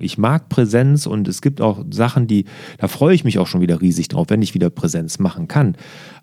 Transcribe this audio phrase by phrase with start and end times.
[0.00, 2.46] Ich mag Präsenz und es gibt auch Sachen, die,
[2.78, 5.76] da freue ich mich auch schon wieder riesig drauf, wenn ich wieder Präsenz machen kann.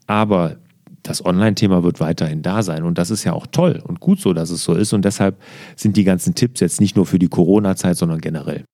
[0.08, 0.58] Aber
[1.04, 4.34] das Online-Thema wird weiterhin da sein und das ist ja auch toll und gut so,
[4.34, 5.38] dass es so ist und deshalb
[5.76, 8.66] sind die ganzen Tipps jetzt nicht nur für die Corona-Zeit, sondern generell.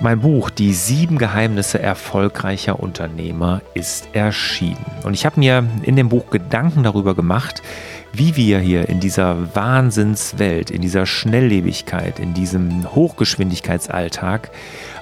[0.00, 4.84] Mein Buch Die sieben Geheimnisse erfolgreicher Unternehmer ist erschienen.
[5.04, 7.62] Und ich habe mir in dem Buch Gedanken darüber gemacht,
[8.12, 14.50] wie wir hier in dieser Wahnsinnswelt, in dieser Schnelllebigkeit, in diesem Hochgeschwindigkeitsalltag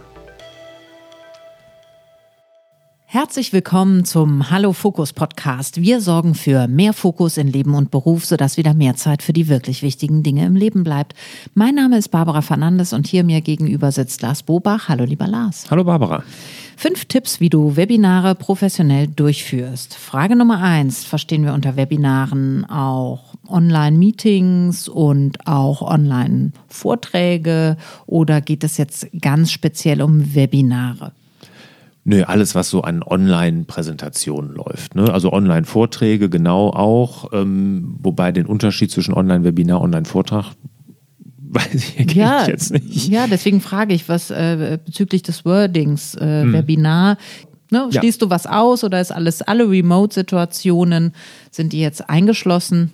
[3.15, 5.79] Herzlich willkommen zum Hallo Fokus Podcast.
[5.79, 9.47] Wir sorgen für mehr Fokus in Leben und Beruf, sodass wieder mehr Zeit für die
[9.47, 11.13] wirklich wichtigen Dinge im Leben bleibt.
[11.53, 14.89] Mein Name ist Barbara Fernandes und hier mir gegenüber sitzt Lars Bobach.
[14.89, 15.67] Hallo lieber Lars.
[15.71, 16.25] Hallo Barbara.
[16.75, 19.93] Fünf Tipps, wie du Webinare professionell durchführst.
[19.95, 28.75] Frage Nummer eins verstehen wir unter Webinaren auch Online-Meetings und auch Online-Vorträge oder geht es
[28.75, 31.13] jetzt ganz speziell um Webinare?
[32.07, 34.93] Nö, alles, was so an Online-Präsentationen läuft.
[34.93, 35.11] Ne?
[35.11, 40.51] Also Online-Vorträge genau auch, ähm, wobei den Unterschied zwischen Online-Webinar und Online-Vortrag
[41.39, 43.07] weiß ich ja, jetzt nicht.
[43.07, 46.53] Ja, deswegen frage ich, was äh, bezüglich des Wordings, äh, hm.
[46.53, 47.17] Webinar,
[47.71, 48.27] ne, schließt ja.
[48.27, 51.13] du was aus oder ist alles, alle Remote-Situationen,
[51.49, 52.91] sind die jetzt eingeschlossen?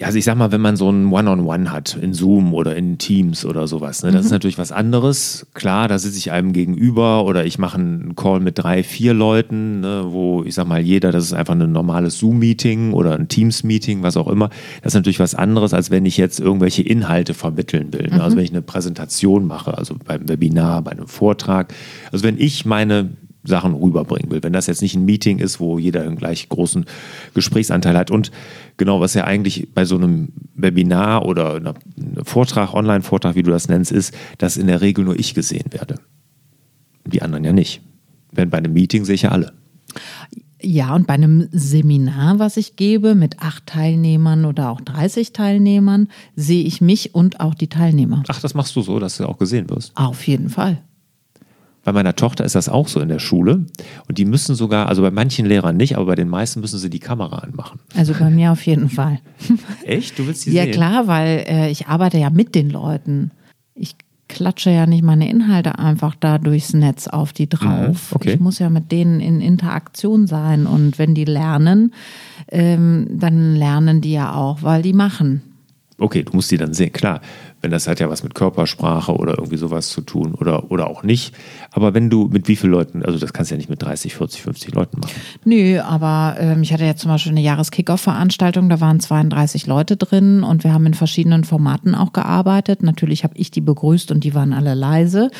[0.00, 2.54] Ja, also ich sag mal, wenn man so ein One-on-One -on -One hat, in Zoom
[2.54, 4.26] oder in Teams oder sowas, ne, das mhm.
[4.26, 5.46] ist natürlich was anderes.
[5.52, 9.80] Klar, da sitze ich einem gegenüber oder ich mache einen Call mit drei, vier Leuten,
[9.80, 14.02] ne, wo ich sag mal, jeder, das ist einfach ein normales Zoom-Meeting oder ein Teams-Meeting,
[14.02, 14.48] was auch immer.
[14.82, 18.04] Das ist natürlich was anderes, als wenn ich jetzt irgendwelche Inhalte vermitteln will.
[18.04, 18.12] Ne?
[18.12, 18.22] Also mhm.
[18.30, 21.74] Also wenn ich eine Präsentation mache, also beim Webinar, bei einem Vortrag.
[22.10, 23.10] Also wenn ich meine
[23.42, 24.42] Sachen rüberbringen will.
[24.42, 26.84] Wenn das jetzt nicht ein Meeting ist, wo jeder einen gleich großen
[27.34, 28.10] Gesprächsanteil hat.
[28.10, 28.30] Und
[28.76, 31.74] genau, was ja eigentlich bei so einem Webinar oder einem
[32.24, 35.96] Vortrag, Online-Vortrag, wie du das nennst, ist, dass in der Regel nur ich gesehen werde.
[37.06, 37.80] Die anderen ja nicht.
[38.32, 39.52] Wenn bei einem Meeting sehe ich ja alle.
[40.62, 46.08] Ja, und bei einem Seminar, was ich gebe, mit acht Teilnehmern oder auch 30 Teilnehmern,
[46.36, 48.22] sehe ich mich und auch die Teilnehmer.
[48.28, 49.96] Ach, das machst du so, dass du auch gesehen wirst?
[49.96, 50.82] Auf jeden Fall.
[51.82, 53.64] Bei meiner Tochter ist das auch so in der Schule.
[54.06, 56.90] Und die müssen sogar, also bei manchen Lehrern nicht, aber bei den meisten müssen sie
[56.90, 57.80] die Kamera anmachen.
[57.96, 59.20] Also bei mir auf jeden Fall.
[59.84, 60.18] Echt?
[60.18, 60.72] Du willst die ja, sehen?
[60.72, 63.30] Ja klar, weil äh, ich arbeite ja mit den Leuten.
[63.74, 63.96] Ich
[64.28, 68.10] klatsche ja nicht meine Inhalte einfach da durchs Netz auf die drauf.
[68.10, 68.32] Mhm, okay.
[68.34, 70.66] Ich muss ja mit denen in Interaktion sein.
[70.66, 71.94] Und wenn die lernen,
[72.48, 75.42] ähm, dann lernen die ja auch, weil die machen.
[75.98, 77.20] Okay, du musst die dann sehen, klar
[77.62, 81.02] wenn das hat ja was mit Körpersprache oder irgendwie sowas zu tun oder, oder auch
[81.02, 81.34] nicht.
[81.72, 84.14] Aber wenn du mit wie vielen Leuten, also das kannst du ja nicht mit 30,
[84.14, 85.20] 40, 50 Leuten machen.
[85.44, 90.42] Nö, aber ähm, ich hatte ja zum Beispiel eine Jahreskickoff-Veranstaltung, da waren 32 Leute drin
[90.42, 92.82] und wir haben in verschiedenen Formaten auch gearbeitet.
[92.82, 95.30] Natürlich habe ich die begrüßt und die waren alle leise.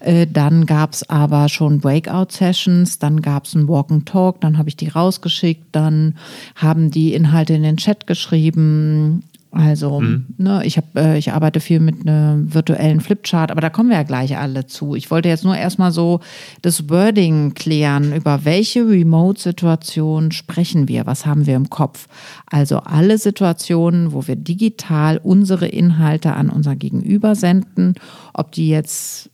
[0.00, 4.58] Äh, dann gab es aber schon Breakout-Sessions, dann gab es ein Walk and Talk, dann
[4.58, 6.16] habe ich die rausgeschickt, dann
[6.56, 9.22] haben die Inhalte in den Chat geschrieben.
[9.52, 10.26] Also, mhm.
[10.38, 13.96] ne, ich, hab, äh, ich arbeite viel mit einem virtuellen Flipchart, aber da kommen wir
[13.96, 14.94] ja gleich alle zu.
[14.94, 16.20] Ich wollte jetzt nur erstmal so
[16.62, 22.06] das Wording klären, über welche Remote-Situation sprechen wir, was haben wir im Kopf.
[22.46, 27.94] Also alle Situationen, wo wir digital unsere Inhalte an unser Gegenüber senden,
[28.32, 29.30] ob die jetzt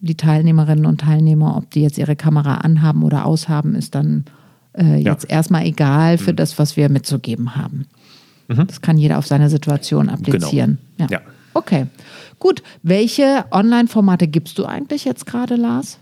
[0.00, 4.24] die Teilnehmerinnen und Teilnehmer, ob die jetzt ihre Kamera anhaben oder aushaben, ist dann
[4.72, 5.36] äh, jetzt ja.
[5.36, 6.36] erstmal egal für mhm.
[6.36, 7.86] das, was wir mitzugeben haben.
[8.50, 8.66] Mhm.
[8.66, 10.18] Das kann jeder auf seine Situation genau.
[10.18, 10.78] applizieren.
[10.96, 11.10] Genau.
[11.10, 11.18] Ja.
[11.18, 11.26] ja.
[11.54, 11.86] Okay,
[12.38, 12.62] gut.
[12.82, 15.98] Welche Online-Formate gibst du eigentlich jetzt gerade, Lars?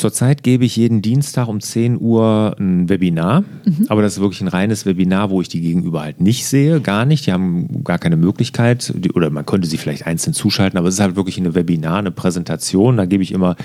[0.00, 3.84] Zurzeit gebe ich jeden Dienstag um 10 Uhr ein Webinar, mhm.
[3.88, 7.04] aber das ist wirklich ein reines Webinar, wo ich die Gegenüber halt nicht sehe, gar
[7.04, 7.26] nicht.
[7.26, 11.00] Die haben gar keine Möglichkeit oder man könnte sie vielleicht einzeln zuschalten, aber es ist
[11.00, 12.96] halt wirklich ein Webinar, eine Präsentation.
[12.96, 13.56] Da gebe ich immer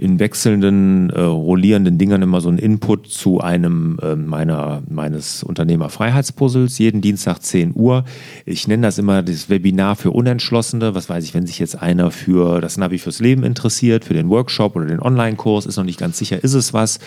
[0.00, 6.78] in wechselnden, äh, rollierenden Dingern immer so einen Input zu einem äh, meiner, meines Unternehmerfreiheitspuzzles,
[6.78, 8.06] jeden Dienstag 10 Uhr.
[8.46, 10.94] Ich nenne das immer das Webinar für Unentschlossene.
[10.94, 14.30] Was weiß ich, wenn sich jetzt einer für das Navi fürs Leben interessiert, für den
[14.30, 16.98] Workshop oder den Online-Kurs, ist noch nicht ganz sicher, ist es was,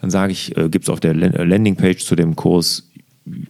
[0.00, 2.88] dann sage ich, äh, gibt es auf der Landingpage zu dem Kurs,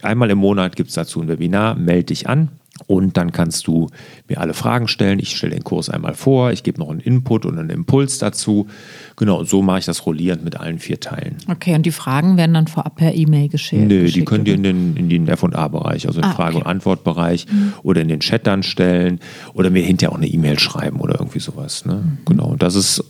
[0.00, 2.48] einmal im Monat gibt es dazu ein Webinar, melde dich an
[2.90, 3.88] Und dann kannst du
[4.26, 5.20] mir alle Fragen stellen.
[5.20, 8.66] Ich stelle den Kurs einmal vor, ich gebe noch einen Input und einen Impuls dazu.
[9.14, 11.37] Genau, und so mache ich das rollierend mit allen vier Teilen.
[11.48, 13.87] Okay, und die Fragen werden dann vorab per E-Mail geschickt?
[13.87, 16.64] Nö, die könnt ihr in den, in den F&A-Bereich, also den Ah, Frage- okay.
[16.64, 17.46] und Antwortbereich
[17.84, 19.20] oder in den Chat dann stellen
[19.54, 21.84] oder mir hinterher auch eine E-Mail schreiben oder irgendwie sowas.
[21.87, 21.94] Ne?
[21.94, 22.19] Mhm.
[22.25, 23.04] Genau, und das ist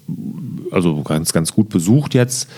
[0.72, 2.50] also ganz, ganz gut besucht jetzt.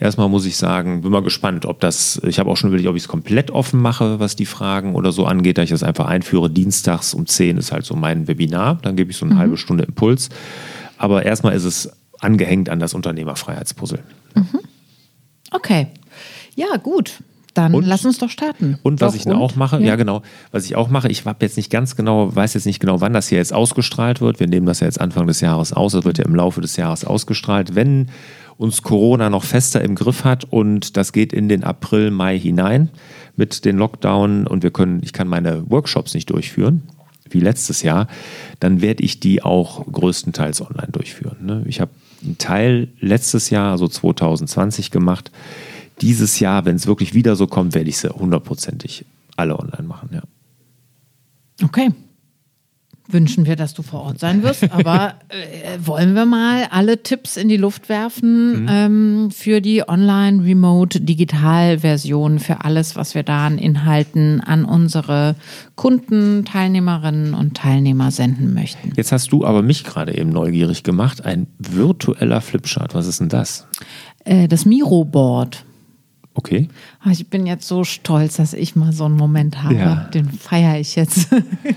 [0.00, 2.96] Erstmal muss ich sagen, bin mal gespannt, ob das, ich habe auch schon überlegt, ob
[2.96, 6.06] ich es komplett offen mache, was die Fragen oder so angeht, da ich das einfach
[6.06, 6.48] einführe.
[6.48, 9.84] Dienstags um 10 ist halt so mein Webinar, dann gebe ich so eine halbe Stunde
[9.84, 10.30] Impuls.
[10.96, 13.98] Aber erstmal ist es angehängt an das Unternehmerfreiheitspuzzle.
[15.50, 15.88] Okay.
[16.54, 17.22] Ja, gut.
[17.54, 18.78] Dann Und- lass uns doch starten.
[18.82, 19.96] Und was Doch, ich dann auch mache, ja.
[19.96, 20.22] genau,
[20.52, 23.12] was ich auch mache, ich habe jetzt nicht ganz genau, weiß jetzt nicht genau, wann
[23.12, 24.38] das hier jetzt ausgestrahlt wird.
[24.38, 26.76] Wir nehmen das ja jetzt Anfang des Jahres aus, das wird ja im Laufe des
[26.76, 27.74] Jahres ausgestrahlt.
[27.74, 28.08] Wenn
[28.60, 32.90] uns Corona noch fester im Griff hat und das geht in den April, Mai hinein
[33.34, 36.82] mit den Lockdown und wir können, ich kann meine Workshops nicht durchführen,
[37.30, 38.06] wie letztes Jahr,
[38.58, 41.38] dann werde ich die auch größtenteils online durchführen.
[41.40, 41.64] Ne?
[41.66, 41.90] Ich habe
[42.22, 45.30] einen Teil letztes Jahr, also 2020 gemacht.
[46.02, 49.06] Dieses Jahr, wenn es wirklich wieder so kommt, werde ich sie hundertprozentig
[49.36, 50.10] alle online machen.
[50.12, 50.22] Ja.
[51.64, 51.92] Okay.
[53.12, 57.36] Wünschen wir, dass du vor Ort sein wirst, aber äh, wollen wir mal alle Tipps
[57.36, 64.40] in die Luft werfen ähm, für die Online-Remote-Digital-Version, für alles, was wir da an Inhalten
[64.40, 65.36] an unsere
[65.76, 68.92] Kunden, Teilnehmerinnen und Teilnehmer senden möchten.
[68.96, 71.24] Jetzt hast du aber mich gerade eben neugierig gemacht.
[71.24, 72.94] Ein virtueller Flipchart.
[72.94, 73.66] Was ist denn das?
[74.24, 75.64] Äh, das Miro-Board.
[76.34, 76.68] Okay.
[77.10, 79.74] Ich bin jetzt so stolz, dass ich mal so einen Moment habe.
[79.74, 79.94] Ja.
[80.14, 81.28] Den feiere ich jetzt.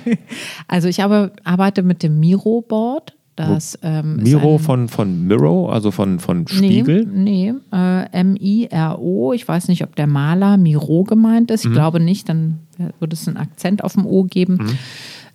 [0.68, 3.14] also ich habe, arbeite mit dem Miro-Board.
[3.36, 7.04] Das ähm, Miro ein- von, von Miro, also von, von Spiegel.
[7.12, 9.34] Nee, nee äh, M-I-R-O.
[9.34, 11.64] Ich weiß nicht, ob der Maler Miro gemeint ist.
[11.64, 11.74] Ich Mhm.
[11.74, 12.60] glaube nicht, dann
[13.00, 14.78] würde es einen Akzent auf dem O geben.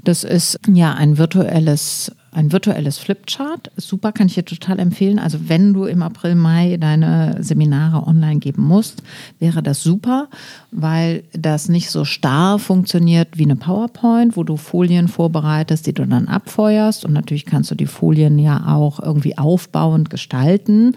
[0.05, 3.71] Das ist ja ein virtuelles, ein virtuelles Flipchart.
[3.77, 5.19] Super, kann ich dir total empfehlen.
[5.19, 9.03] Also wenn du im April, Mai deine Seminare online geben musst,
[9.39, 10.29] wäre das super,
[10.71, 16.07] weil das nicht so starr funktioniert wie eine PowerPoint, wo du Folien vorbereitest, die du
[16.07, 17.05] dann abfeuerst.
[17.05, 20.97] Und natürlich kannst du die Folien ja auch irgendwie aufbauend gestalten,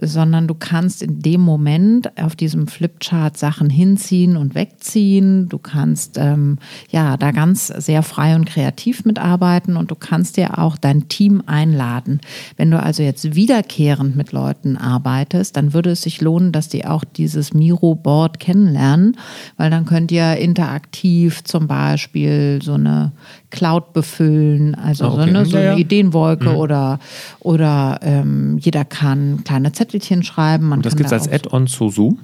[0.00, 5.48] sondern du kannst in dem Moment auf diesem Flipchart Sachen hinziehen und wegziehen.
[5.48, 6.58] Du kannst ähm,
[6.90, 11.42] ja da ganz sehr frei und kreativ mitarbeiten und du kannst dir auch dein Team
[11.46, 12.20] einladen.
[12.56, 16.84] Wenn du also jetzt wiederkehrend mit Leuten arbeitest, dann würde es sich lohnen, dass die
[16.86, 19.16] auch dieses Miro-Board kennenlernen,
[19.56, 23.12] weil dann könnt ihr interaktiv zum Beispiel so eine
[23.50, 25.28] Cloud befüllen, also Ah, so, okay.
[25.30, 25.76] eine, so Ja, eine ja.
[25.78, 26.98] Ideenwolke oder,
[27.40, 30.68] oder ähm, jeder kann kleine Zettelchen schreiben.
[30.68, 32.18] Man Und das gibt es als auch- Add-on zu Zoom.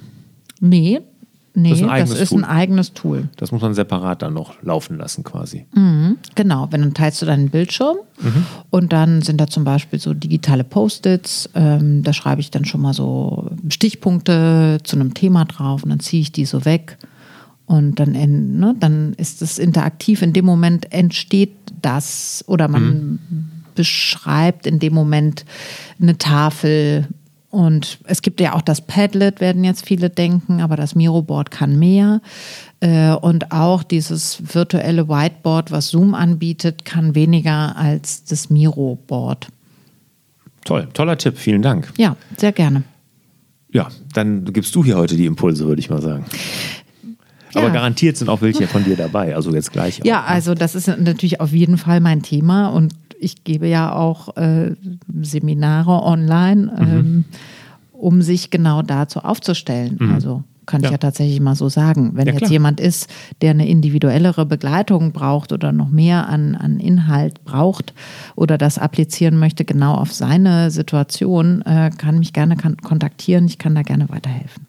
[0.61, 0.99] Nee,
[1.61, 3.17] nee, Das das ist ist ein ein, eigenes Tool.
[3.17, 3.29] eigenes Tool.
[3.37, 5.65] Das muss man separat dann noch laufen lassen quasi.
[6.35, 8.45] Genau, wenn dann teilst du deinen Bildschirm Mhm.
[8.69, 11.49] und dann sind da zum Beispiel so digitale Post-its.
[11.55, 15.99] Ähm, da schreibe ich dann schon mal so Stichpunkte zu einem Thema drauf und dann
[16.01, 16.97] ziehe ich die so weg.
[17.65, 20.21] Und dann, in, ne, dann ist es interaktiv.
[20.21, 23.19] In dem Moment entsteht das oder man
[23.75, 25.45] beschreibt in dem Moment
[26.01, 27.07] eine Tafel.
[27.51, 31.79] Und es gibt ja auch das Padlet, werden jetzt viele denken, aber das Miro-Board kann
[31.79, 32.21] mehr.
[32.79, 39.47] Äh, Und auch dieses virtuelle Whiteboard, was Zoom anbietet, kann weniger als das Miro-Board.
[40.65, 41.91] Toll, toller Tipp, vielen Dank.
[41.97, 42.83] Ja, sehr gerne.
[43.71, 46.25] Ja, dann gibst du hier heute die Impulse, würde ich mal sagen.
[47.55, 47.73] Aber Ja.
[47.73, 50.01] garantiert sind auch welche von dir dabei, also jetzt gleich.
[50.01, 50.27] Auch, Ja, ne?
[50.27, 54.75] also das ist natürlich auf jeden Fall mein Thema und ich gebe ja auch äh,
[55.21, 57.25] Seminare online, ähm,
[57.91, 59.97] um sich genau dazu aufzustellen.
[60.13, 60.91] Also kann ich Ja.
[60.91, 62.11] ja tatsächlich mal so sagen.
[62.13, 62.51] Wenn Ja, jetzt klar.
[62.51, 63.09] jemand ist,
[63.41, 67.93] der eine individuellere Begleitung braucht oder noch mehr an, an Inhalt braucht
[68.35, 73.45] oder das applizieren möchte, genau auf seine Situation, äh, kann mich gerne kontaktieren.
[73.45, 74.67] Ich kann da gerne weiterhelfen.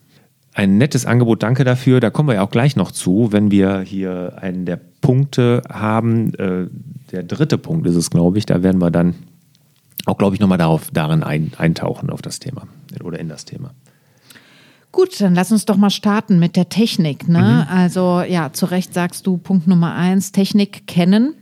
[0.53, 1.99] Ein nettes Angebot, danke dafür.
[1.99, 6.33] Da kommen wir ja auch gleich noch zu, wenn wir hier einen der Punkte haben.
[6.35, 6.67] Äh,
[7.11, 8.45] der dritte Punkt ist es, glaube ich.
[8.45, 9.15] Da werden wir dann
[10.05, 12.67] auch, glaube ich, nochmal darauf, darin ein, eintauchen auf das Thema
[13.03, 13.71] oder in das Thema.
[14.91, 17.27] Gut, dann lass uns doch mal starten mit der Technik.
[17.27, 17.65] Ne?
[17.69, 21.35] Also ja, zu Recht sagst du Punkt Nummer eins, Technik kennen.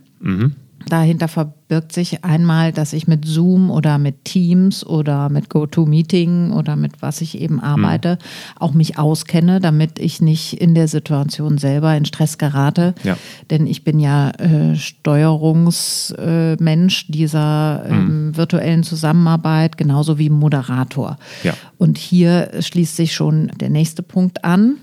[0.86, 6.74] Dahinter verbirgt sich einmal, dass ich mit Zoom oder mit Teams oder mit GoToMeeting oder
[6.74, 8.16] mit was ich eben arbeite,
[8.58, 12.94] auch mich auskenne, damit ich nicht in der Situation selber in Stress gerate.
[13.04, 13.18] Ja.
[13.50, 21.18] Denn ich bin ja äh, Steuerungsmensch äh, dieser ähm, virtuellen Zusammenarbeit, genauso wie Moderator.
[21.42, 21.52] Ja.
[21.76, 24.76] Und hier schließt sich schon der nächste Punkt an.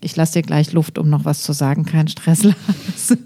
[0.00, 1.84] Ich lasse dir gleich Luft, um noch was zu sagen.
[1.84, 3.16] Kein Stress, Lars.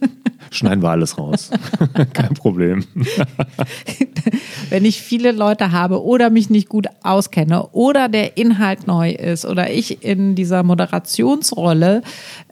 [0.50, 1.50] Schneiden wir alles raus.
[2.12, 2.84] Kein Problem.
[4.70, 9.46] Wenn ich viele Leute habe oder mich nicht gut auskenne oder der Inhalt neu ist
[9.46, 12.02] oder ich in dieser Moderationsrolle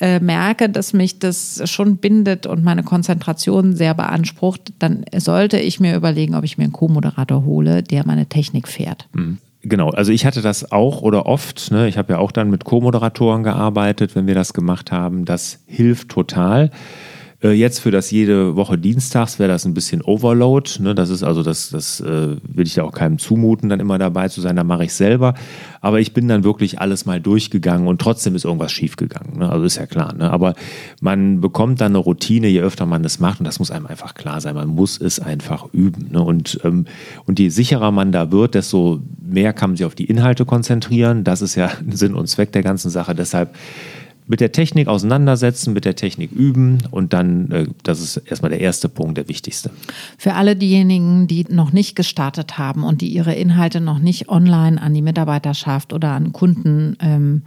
[0.00, 5.78] äh, merke, dass mich das schon bindet und meine Konzentration sehr beansprucht, dann sollte ich
[5.78, 9.08] mir überlegen, ob ich mir einen Co-Moderator hole, der meine Technik fährt.
[9.12, 9.38] Mhm.
[9.62, 11.86] Genau, also ich hatte das auch oder oft, ne?
[11.86, 16.08] ich habe ja auch dann mit Co-Moderatoren gearbeitet, wenn wir das gemacht haben, das hilft
[16.08, 16.70] total.
[17.42, 20.82] Äh, jetzt für das jede Woche Dienstags wäre das ein bisschen Overload.
[20.82, 20.94] Ne?
[20.94, 24.28] Das ist also, das, das äh, will ich ja auch keinem zumuten, dann immer dabei
[24.28, 24.56] zu sein.
[24.56, 25.34] Da mache ich selber.
[25.80, 29.38] Aber ich bin dann wirklich alles mal durchgegangen und trotzdem ist irgendwas schiefgegangen.
[29.38, 29.48] Ne?
[29.48, 30.14] Also ist ja klar.
[30.14, 30.30] Ne?
[30.30, 30.54] Aber
[31.00, 34.14] man bekommt dann eine Routine, je öfter man das macht und das muss einem einfach
[34.14, 34.54] klar sein.
[34.54, 36.08] Man muss es einfach üben.
[36.12, 36.22] Ne?
[36.22, 36.84] Und, ähm,
[37.24, 41.24] und je sicherer man da wird, desto mehr kann man sich auf die Inhalte konzentrieren.
[41.24, 43.14] Das ist ja Sinn und Zweck der ganzen Sache.
[43.14, 43.54] Deshalb
[44.30, 48.60] mit der Technik auseinandersetzen, mit der Technik üben und dann, äh, das ist erstmal der
[48.60, 49.70] erste Punkt, der wichtigste.
[50.16, 54.80] Für alle diejenigen, die noch nicht gestartet haben und die ihre Inhalte noch nicht online
[54.80, 57.42] an die Mitarbeiterschaft oder an Kunden ähm,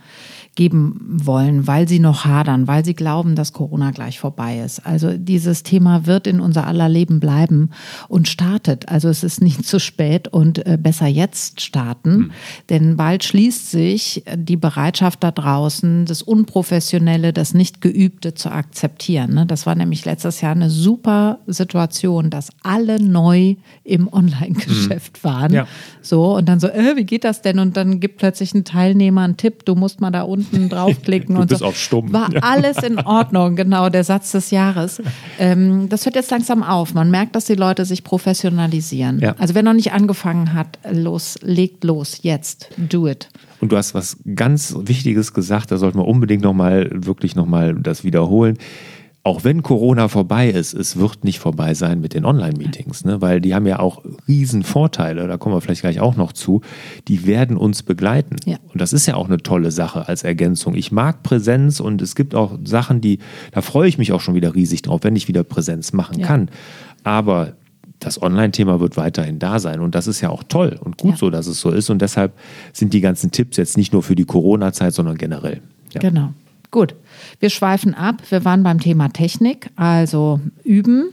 [0.56, 4.86] geben wollen, weil sie noch hadern, weil sie glauben, dass Corona gleich vorbei ist.
[4.86, 7.72] Also dieses Thema wird in unser aller Leben bleiben
[8.08, 8.88] und startet.
[8.90, 12.32] Also es ist nicht zu spät und äh, besser jetzt starten, mhm.
[12.70, 19.34] denn bald schließt sich die Bereitschaft da draußen, das Unprofessionelle, das Nicht-Geübte zu akzeptieren.
[19.34, 19.46] Ne?
[19.48, 25.28] Das war nämlich letztes Jahr eine super Situation, dass alle neu im Online-Geschäft mhm.
[25.28, 25.54] waren.
[25.54, 25.68] Ja.
[26.02, 27.58] So, und dann so, äh, wie geht das denn?
[27.58, 31.38] Und dann gibt plötzlich ein Teilnehmer einen Tipp, du musst mal da unten unten draufklicken
[31.38, 31.66] und so.
[31.66, 32.12] auf stumm.
[32.14, 35.02] War alles in Ordnung, genau, der Satz des Jahres.
[35.40, 36.94] Ähm, das hört jetzt langsam auf.
[36.94, 39.20] Man merkt, dass die Leute sich professionalisieren.
[39.20, 39.36] Ja.
[39.38, 43.30] Also wer noch nicht angefangen hat, los, legt los, jetzt, do it.
[43.60, 48.04] Und du hast was ganz Wichtiges gesagt, da sollten wir unbedingt nochmal, wirklich nochmal das
[48.04, 48.58] wiederholen
[49.26, 53.22] auch wenn Corona vorbei ist, es wird nicht vorbei sein mit den Online-Meetings, ne?
[53.22, 56.60] weil die haben ja auch riesen Vorteile, da kommen wir vielleicht gleich auch noch zu,
[57.08, 58.36] die werden uns begleiten.
[58.46, 58.58] Ja.
[58.74, 60.76] Und das ist ja auch eine tolle Sache als Ergänzung.
[60.76, 63.20] Ich mag Präsenz und es gibt auch Sachen, die,
[63.54, 66.28] da freue ich mich auch schon wieder riesig drauf, wenn ich wieder Präsenz machen ja.
[66.28, 66.50] kann.
[67.06, 67.54] Aber
[68.00, 69.80] das Online-Thema wird weiterhin da sein.
[69.80, 71.18] Und das ist ja auch toll und gut ja.
[71.18, 71.90] so, dass es so ist.
[71.90, 72.34] Und deshalb
[72.74, 75.62] sind die ganzen Tipps jetzt nicht nur für die Corona-Zeit, sondern generell.
[75.94, 76.34] Genau.
[76.74, 76.96] Gut,
[77.40, 78.24] wir schweifen ab.
[78.32, 81.12] Wir waren beim Thema Technik, also üben,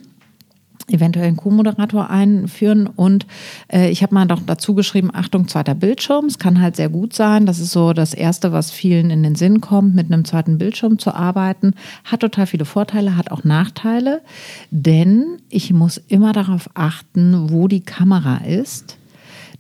[0.89, 3.27] eventuell einen Co-Moderator einführen und
[3.71, 6.25] äh, ich habe mal doch dazu geschrieben, Achtung, zweiter Bildschirm.
[6.25, 7.45] Es kann halt sehr gut sein.
[7.45, 10.99] Das ist so das Erste, was vielen in den Sinn kommt, mit einem zweiten Bildschirm
[10.99, 11.75] zu arbeiten.
[12.07, 14.23] Hat total viele Vorteile, hat auch Nachteile,
[14.71, 18.97] denn ich muss immer darauf achten, wo die Kamera ist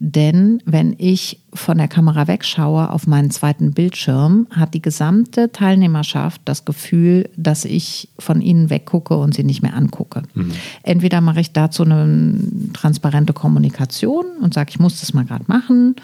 [0.03, 6.41] denn wenn ich von der Kamera wegschaue auf meinen zweiten Bildschirm, hat die gesamte Teilnehmerschaft
[6.47, 10.23] das Gefühl, dass ich von ihnen weggucke und sie nicht mehr angucke.
[10.33, 10.53] Mhm.
[10.85, 12.35] Entweder mache ich dazu eine
[12.73, 15.97] transparente Kommunikation und sage, ich muss das mal gerade machen.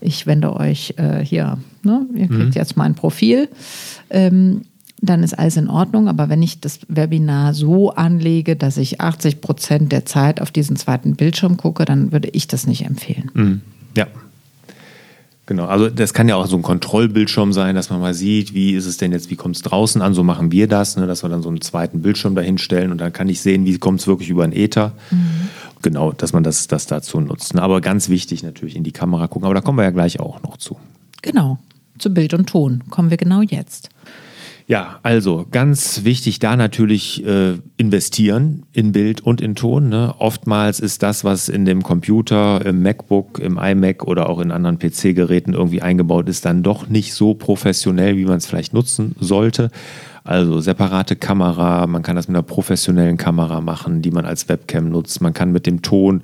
[0.00, 2.52] Ich wende euch äh, hier, ne, ihr kriegt mhm.
[2.52, 3.48] jetzt mein Profil.
[4.10, 4.62] Ähm,
[5.02, 6.08] dann ist alles in Ordnung.
[6.08, 10.76] Aber wenn ich das Webinar so anlege, dass ich 80 Prozent der Zeit auf diesen
[10.76, 13.30] zweiten Bildschirm gucke, dann würde ich das nicht empfehlen.
[13.34, 13.60] Mhm.
[13.96, 14.06] Ja.
[15.46, 18.70] Genau, also das kann ja auch so ein Kontrollbildschirm sein, dass man mal sieht, wie
[18.74, 21.24] ist es denn jetzt, wie kommt es draußen an, so machen wir das, ne, dass
[21.24, 24.06] wir dann so einen zweiten Bildschirm dahinstellen und dann kann ich sehen, wie kommt es
[24.06, 24.92] wirklich über einen Ether.
[25.10, 25.48] Mhm.
[25.82, 27.56] Genau, dass man das, das dazu nutzt.
[27.56, 30.40] Aber ganz wichtig natürlich in die Kamera gucken, aber da kommen wir ja gleich auch
[30.42, 30.76] noch zu.
[31.22, 31.58] Genau,
[31.98, 33.88] zu Bild und Ton kommen wir genau jetzt.
[34.70, 39.88] Ja, also ganz wichtig da natürlich äh, investieren in Bild und in Ton.
[39.88, 40.14] Ne?
[40.20, 44.78] Oftmals ist das, was in dem Computer, im MacBook, im iMac oder auch in anderen
[44.78, 49.72] PC-Geräten irgendwie eingebaut ist, dann doch nicht so professionell, wie man es vielleicht nutzen sollte.
[50.22, 54.90] Also separate Kamera, man kann das mit einer professionellen Kamera machen, die man als Webcam
[54.90, 55.20] nutzt.
[55.20, 56.22] Man kann mit dem Ton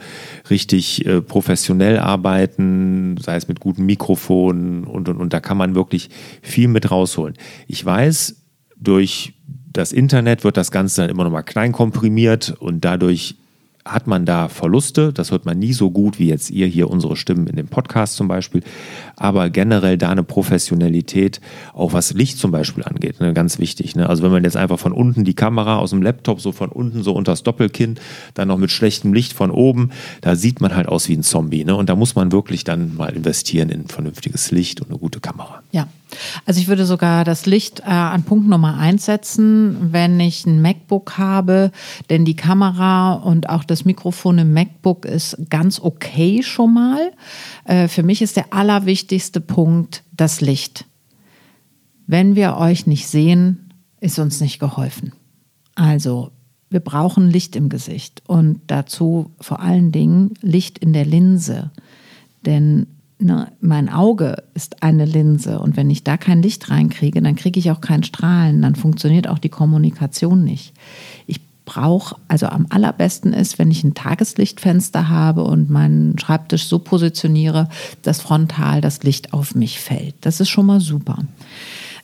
[0.50, 5.75] richtig äh, professionell arbeiten, sei es mit guten Mikrofonen und, und, und da kann man
[5.75, 6.11] wirklich
[6.43, 7.35] viel mit rausholen.
[7.67, 8.37] Ich weiß,
[8.76, 9.35] durch
[9.73, 13.37] das Internet wird das Ganze dann immer noch mal klein komprimiert und dadurch
[13.87, 15.12] hat man da Verluste.
[15.12, 18.16] Das hört man nie so gut wie jetzt ihr hier unsere Stimmen in dem Podcast
[18.16, 18.62] zum Beispiel.
[19.16, 21.40] Aber generell da eine Professionalität,
[21.73, 23.97] auch was Licht zum Beispiel angeht, ne, ganz wichtig.
[23.97, 24.09] Ne?
[24.09, 27.02] Also wenn man jetzt einfach von unten die Kamera aus dem Laptop so von unten
[27.02, 27.97] so unter das Doppelkinn,
[28.35, 29.90] dann noch mit schlechtem Licht von oben,
[30.21, 31.64] da sieht man halt aus wie ein Zombie.
[31.64, 31.76] Ne?
[31.76, 35.62] Und da muss man wirklich dann mal investieren in vernünftiges Licht und eine gute Kamera.
[35.73, 35.87] Ja.
[36.45, 40.62] Also ich würde sogar das Licht äh, an Punkt Nummer eins setzen, wenn ich ein
[40.62, 41.73] MacBook habe,
[42.11, 47.12] denn die Kamera und auch das Mikrofon im MacBook ist ganz okay schon mal.
[47.64, 50.87] Äh, für mich ist der allerwichtigste Punkt das Licht.
[52.06, 55.12] Wenn wir euch nicht sehen, ist uns nicht geholfen.
[55.75, 56.30] Also
[56.71, 61.71] wir brauchen Licht im Gesicht und dazu vor allen Dingen Licht in der Linse.
[62.45, 62.87] Denn
[63.18, 67.59] ne, mein Auge ist eine Linse und wenn ich da kein Licht reinkriege, dann kriege
[67.59, 70.75] ich auch kein Strahlen, dann funktioniert auch die Kommunikation nicht.
[71.26, 76.78] Ich brauche, also am allerbesten ist, wenn ich ein Tageslichtfenster habe und meinen Schreibtisch so
[76.78, 77.68] positioniere,
[78.00, 80.14] dass frontal das Licht auf mich fällt.
[80.23, 81.18] Das ist schon mal super.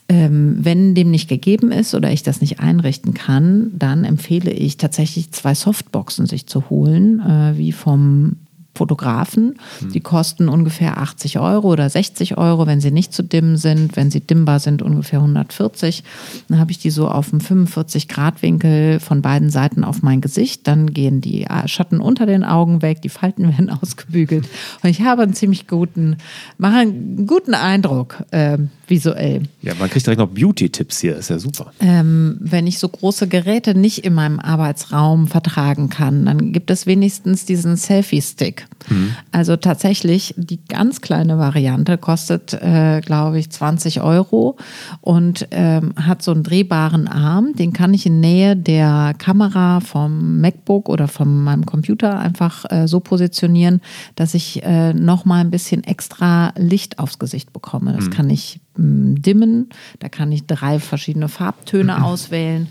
[0.09, 4.77] Ähm, wenn dem nicht gegeben ist oder ich das nicht einrichten kann, dann empfehle ich
[4.77, 8.35] tatsächlich zwei Softboxen sich zu holen, äh, wie vom
[8.75, 9.59] Fotografen.
[9.93, 13.95] Die kosten ungefähr 80 Euro oder 60 Euro, wenn sie nicht zu dimmen sind.
[13.95, 16.03] Wenn sie dimmbar sind, ungefähr 140.
[16.49, 20.67] Dann habe ich die so auf dem 45-Grad-Winkel von beiden Seiten auf mein Gesicht.
[20.67, 24.47] Dann gehen die Schatten unter den Augen weg, die Falten werden ausgebügelt.
[24.81, 26.17] Und ich habe einen ziemlich guten,
[26.57, 29.43] mache einen guten Eindruck äh, visuell.
[29.61, 31.71] Ja, man kriegt direkt noch Beauty-Tipps hier, ist ja super.
[31.79, 36.85] Ähm, wenn ich so große Geräte nicht in meinem Arbeitsraum vertragen kann, dann gibt es
[36.85, 38.62] wenigstens diesen Selfie-Stick.
[38.89, 39.15] Mhm.
[39.31, 44.57] Also tatsächlich, die ganz kleine Variante kostet, äh, glaube ich, 20 Euro
[45.01, 47.53] und ähm, hat so einen drehbaren Arm.
[47.53, 52.87] Den kann ich in Nähe der Kamera vom MacBook oder von meinem Computer einfach äh,
[52.87, 53.81] so positionieren,
[54.15, 57.93] dass ich äh, noch mal ein bisschen extra Licht aufs Gesicht bekomme.
[57.93, 58.09] Das mhm.
[58.11, 62.67] kann ich mh, dimmen, da kann ich drei verschiedene Farbtöne auswählen.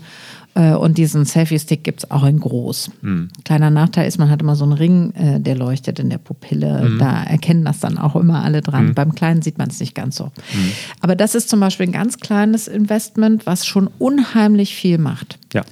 [0.55, 2.91] Äh, und diesen Selfie-Stick gibt es auch in groß.
[3.01, 3.29] Mhm.
[3.43, 6.89] Kleiner Nachteil ist, man hat immer so einen Ring, äh, der leuchtet in der Pupille.
[6.89, 6.99] Mhm.
[6.99, 8.87] Da erkennen das dann auch immer alle dran.
[8.87, 8.93] Mhm.
[8.93, 10.25] Beim Kleinen sieht man es nicht ganz so.
[10.25, 10.71] Mhm.
[11.01, 15.39] Aber das ist zum Beispiel ein ganz kleines Investment, was schon unheimlich viel macht.
[15.53, 15.63] Ja,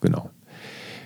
[0.00, 0.30] genau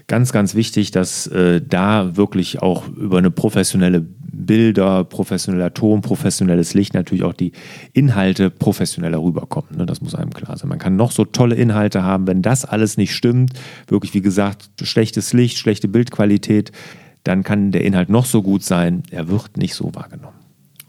[0.06, 6.75] ganz, ganz wichtig, dass äh, da wirklich auch über eine professionelle Bilder, professioneller Ton, professionelles
[6.75, 7.52] Licht natürlich auch die
[7.92, 9.76] Inhalte professioneller rüberkommen.
[9.76, 9.86] Ne?
[9.86, 10.68] Das muss einem klar sein.
[10.68, 13.52] Man kann noch so tolle Inhalte haben, wenn das alles nicht stimmt,
[13.88, 16.70] wirklich wie gesagt, schlechtes Licht, schlechte Bildqualität,
[17.25, 20.45] dann kann der Inhalt noch so gut sein, er wird nicht so wahrgenommen.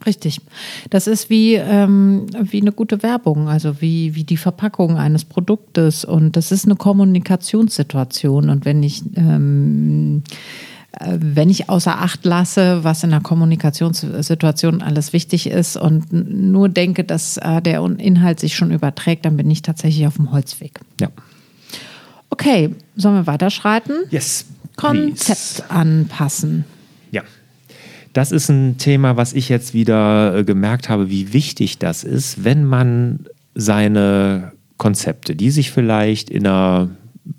[0.08, 0.40] Richtig.
[0.90, 6.06] Das ist wie, ähm, wie eine gute Werbung, also wie, wie die Verpackung eines Produktes.
[6.06, 8.50] Und das ist eine Kommunikationssituation.
[8.50, 10.24] Und wenn ich ähm,
[10.94, 16.70] äh, wenn ich außer Acht lasse, was in der Kommunikationssituation alles wichtig ist und nur
[16.70, 20.80] denke, dass äh, der Inhalt sich schon überträgt, dann bin ich tatsächlich auf dem Holzweg.
[21.02, 21.10] Ja.
[22.30, 23.96] Okay, sollen wir weiterschreiten?
[24.10, 24.46] Yes.
[24.78, 25.70] Konzept please.
[25.70, 26.66] anpassen.
[28.18, 32.44] Das ist ein Thema, was ich jetzt wieder äh, gemerkt habe, wie wichtig das ist,
[32.44, 36.90] wenn man seine Konzepte, die sich vielleicht in einer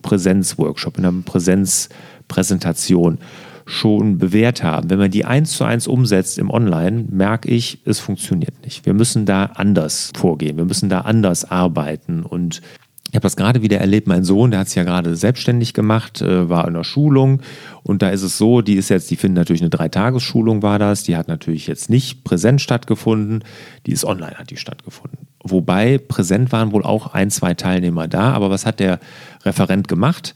[0.03, 3.19] Präsenzworkshop, in einer Präsenzpräsentation
[3.67, 7.99] schon bewährt haben, wenn man die eins zu eins umsetzt im Online, merke ich, es
[7.99, 8.87] funktioniert nicht.
[8.87, 12.63] Wir müssen da anders vorgehen, wir müssen da anders arbeiten und
[13.09, 16.21] ich habe das gerade wieder erlebt, mein Sohn, der hat sich ja gerade selbstständig gemacht,
[16.21, 17.41] äh, war in der Schulung
[17.83, 21.05] und da ist es so, die ist jetzt, die finden natürlich eine Dreitagesschulung war das,
[21.05, 23.45] die hat natürlich jetzt nicht präsent stattgefunden,
[23.87, 25.27] die ist online, hat die stattgefunden.
[25.43, 29.01] Wobei präsent waren wohl auch ein, zwei Teilnehmer da, aber was hat der
[29.45, 30.35] Referent gemacht?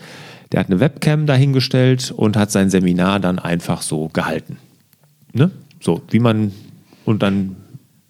[0.52, 4.58] Der hat eine Webcam dahingestellt und hat sein Seminar dann einfach so gehalten.
[5.32, 5.50] Ne?
[5.80, 6.52] So, wie man
[7.04, 7.56] und dann.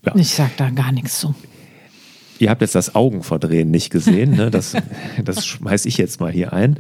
[0.05, 0.15] Ja.
[0.17, 1.35] Ich sag da gar nichts zu.
[2.43, 4.51] Ihr habt jetzt das Augenverdrehen nicht gesehen, ne?
[4.51, 4.75] das,
[5.25, 6.77] das schmeiß ich jetzt mal hier ein.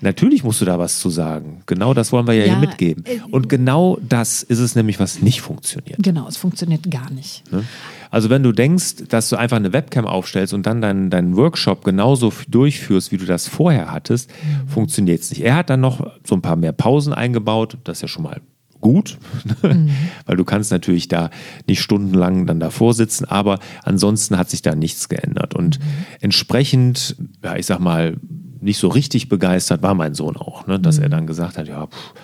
[0.00, 1.62] Natürlich musst du da was zu sagen.
[1.66, 3.04] Genau das wollen wir ja, ja hier mitgeben.
[3.06, 6.02] Äh, Und genau das ist es nämlich, was nicht funktioniert.
[6.02, 7.44] Genau, es funktioniert gar nicht.
[7.52, 7.62] Ne?
[8.10, 11.84] Also wenn du denkst, dass du einfach eine Webcam aufstellst und dann deinen, deinen Workshop
[11.84, 14.68] genauso durchführst, wie du das vorher hattest, mhm.
[14.68, 15.44] funktioniert es nicht.
[15.44, 18.40] Er hat dann noch so ein paar mehr Pausen eingebaut, das ist ja schon mal
[18.84, 19.16] gut,
[19.62, 19.88] mhm.
[20.26, 21.30] weil du kannst natürlich da
[21.66, 25.54] nicht stundenlang dann davor sitzen, aber ansonsten hat sich da nichts geändert.
[25.54, 25.84] Und mhm.
[26.20, 28.18] entsprechend, ja, ich sag mal,
[28.60, 30.78] nicht so richtig begeistert war mein Sohn auch, ne?
[30.78, 31.04] dass mhm.
[31.04, 32.14] er dann gesagt hat, ja, pff,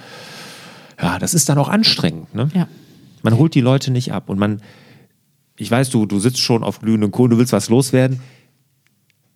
[1.03, 2.35] ja, das ist dann auch anstrengend.
[2.35, 2.51] Ne?
[2.53, 2.69] Ja.
[3.23, 4.61] Man holt die Leute nicht ab und man,
[5.57, 8.21] ich weiß, du, du sitzt schon auf glühenden Kohlen, du willst was loswerden.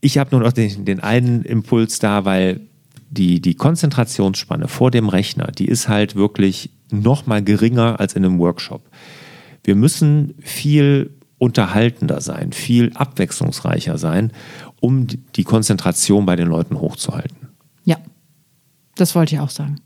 [0.02, 2.60] Ich habe nur noch den, den einen Impuls da, weil
[3.14, 8.24] die, die Konzentrationsspanne vor dem Rechner, die ist halt wirklich noch mal geringer als in
[8.24, 8.82] einem Workshop.
[9.62, 14.32] Wir müssen viel unterhaltender sein, viel abwechslungsreicher sein,
[14.80, 17.48] um die Konzentration bei den Leuten hochzuhalten.
[17.84, 17.96] Ja,
[18.96, 19.80] das wollte ich auch sagen.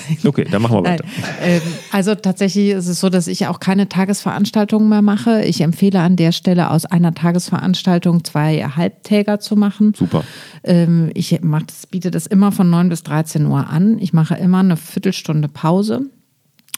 [0.24, 1.04] Okay, dann machen wir weiter.
[1.40, 5.44] Ähm, also tatsächlich ist es so, dass ich auch keine Tagesveranstaltungen mehr mache.
[5.44, 9.94] Ich empfehle an der Stelle aus einer Tagesveranstaltung zwei Halbtäger zu machen.
[9.94, 10.24] Super.
[10.64, 13.98] Ähm, ich mach das, biete das immer von 9 bis 13 Uhr an.
[13.98, 16.02] Ich mache immer eine Viertelstunde Pause.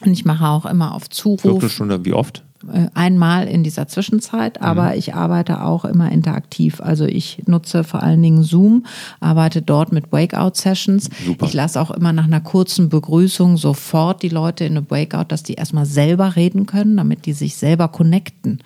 [0.03, 1.41] Und ich mache auch immer auf Zuruf.
[1.41, 2.43] Viertelstunde, wie oft?
[2.71, 4.97] Äh, einmal in dieser Zwischenzeit, aber mhm.
[4.97, 6.81] ich arbeite auch immer interaktiv.
[6.81, 8.85] Also ich nutze vor allen Dingen Zoom,
[9.19, 11.09] arbeite dort mit Breakout-Sessions.
[11.43, 15.43] Ich lasse auch immer nach einer kurzen Begrüßung sofort die Leute in eine Breakout, dass
[15.43, 18.59] die erstmal selber reden können, damit die sich selber connecten.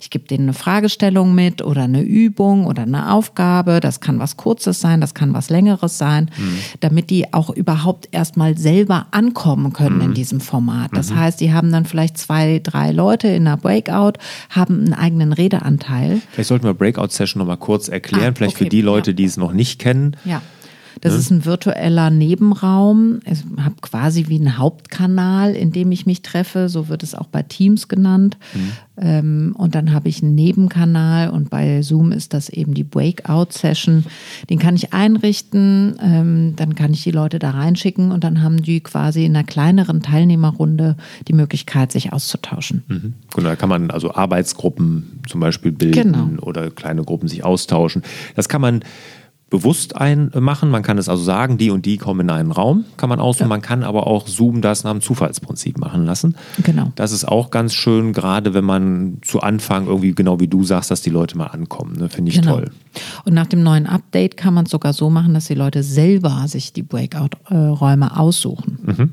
[0.00, 3.80] Ich gebe denen eine Fragestellung mit oder eine Übung oder eine Aufgabe.
[3.80, 6.58] Das kann was Kurzes sein, das kann was Längeres sein, mhm.
[6.80, 10.02] damit die auch überhaupt erstmal selber ankommen können mhm.
[10.02, 10.90] in diesem Format.
[10.94, 11.16] Das mhm.
[11.16, 14.14] heißt, die haben dann vielleicht zwei, drei Leute in einer Breakout,
[14.50, 16.20] haben einen eigenen Redeanteil.
[16.32, 18.64] Vielleicht sollten wir Breakout-Session nochmal kurz erklären, ah, vielleicht okay.
[18.64, 19.14] für die Leute, ja.
[19.16, 20.16] die es noch nicht kennen.
[20.24, 20.42] Ja.
[21.00, 21.18] Das mhm.
[21.18, 23.20] ist ein virtueller Nebenraum.
[23.24, 26.68] Ich habe quasi wie einen Hauptkanal, in dem ich mich treffe.
[26.68, 28.36] So wird es auch bei Teams genannt.
[28.54, 28.72] Mhm.
[28.98, 34.04] Ähm, und dann habe ich einen Nebenkanal und bei Zoom ist das eben die Breakout-Session.
[34.48, 38.62] Den kann ich einrichten, ähm, dann kann ich die Leute da reinschicken und dann haben
[38.62, 40.96] die quasi in einer kleineren Teilnehmerrunde
[41.28, 42.84] die Möglichkeit, sich auszutauschen.
[42.88, 43.14] Mhm.
[43.34, 46.42] Genau, da kann man also Arbeitsgruppen zum Beispiel bilden genau.
[46.42, 48.02] oder kleine Gruppen sich austauschen.
[48.34, 48.82] Das kann man
[49.48, 50.70] bewusst einmachen.
[50.70, 53.44] Man kann es also sagen, die und die kommen in einen Raum, kann man aussuchen.
[53.44, 53.48] Ja.
[53.48, 56.36] Man kann aber auch Zoom das nach dem Zufallsprinzip machen lassen.
[56.62, 56.92] Genau.
[56.96, 60.90] Das ist auch ganz schön, gerade wenn man zu Anfang irgendwie, genau wie du sagst,
[60.90, 61.96] dass die Leute mal ankommen.
[61.96, 62.08] Ne?
[62.08, 62.56] Finde ich genau.
[62.56, 62.70] toll.
[63.24, 66.48] Und nach dem neuen Update kann man es sogar so machen, dass die Leute selber
[66.48, 68.78] sich die Breakout-Räume aussuchen.
[68.82, 69.12] Mhm.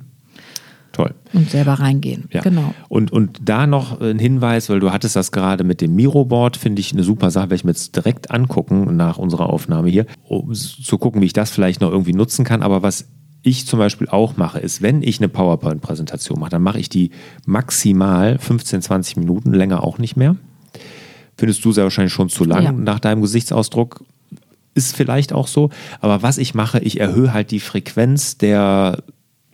[0.93, 1.15] Toll.
[1.33, 2.25] Und selber reingehen.
[2.31, 2.41] Ja.
[2.41, 2.73] Genau.
[2.87, 6.81] Und, und da noch ein Hinweis, weil du hattest das gerade mit dem Miro-Board, finde
[6.81, 10.53] ich eine super Sache, werde ich mir jetzt direkt angucken nach unserer Aufnahme hier, um
[10.53, 12.61] zu gucken, wie ich das vielleicht noch irgendwie nutzen kann.
[12.61, 13.07] Aber was
[13.41, 17.09] ich zum Beispiel auch mache, ist, wenn ich eine PowerPoint-Präsentation mache, dann mache ich die
[17.47, 20.35] maximal 15, 20 Minuten, länger auch nicht mehr.
[21.37, 22.71] Findest du sehr wahrscheinlich schon zu lang ja.
[22.71, 24.03] nach deinem Gesichtsausdruck.
[24.75, 25.71] Ist vielleicht auch so.
[26.01, 29.01] Aber was ich mache, ich erhöhe halt die Frequenz der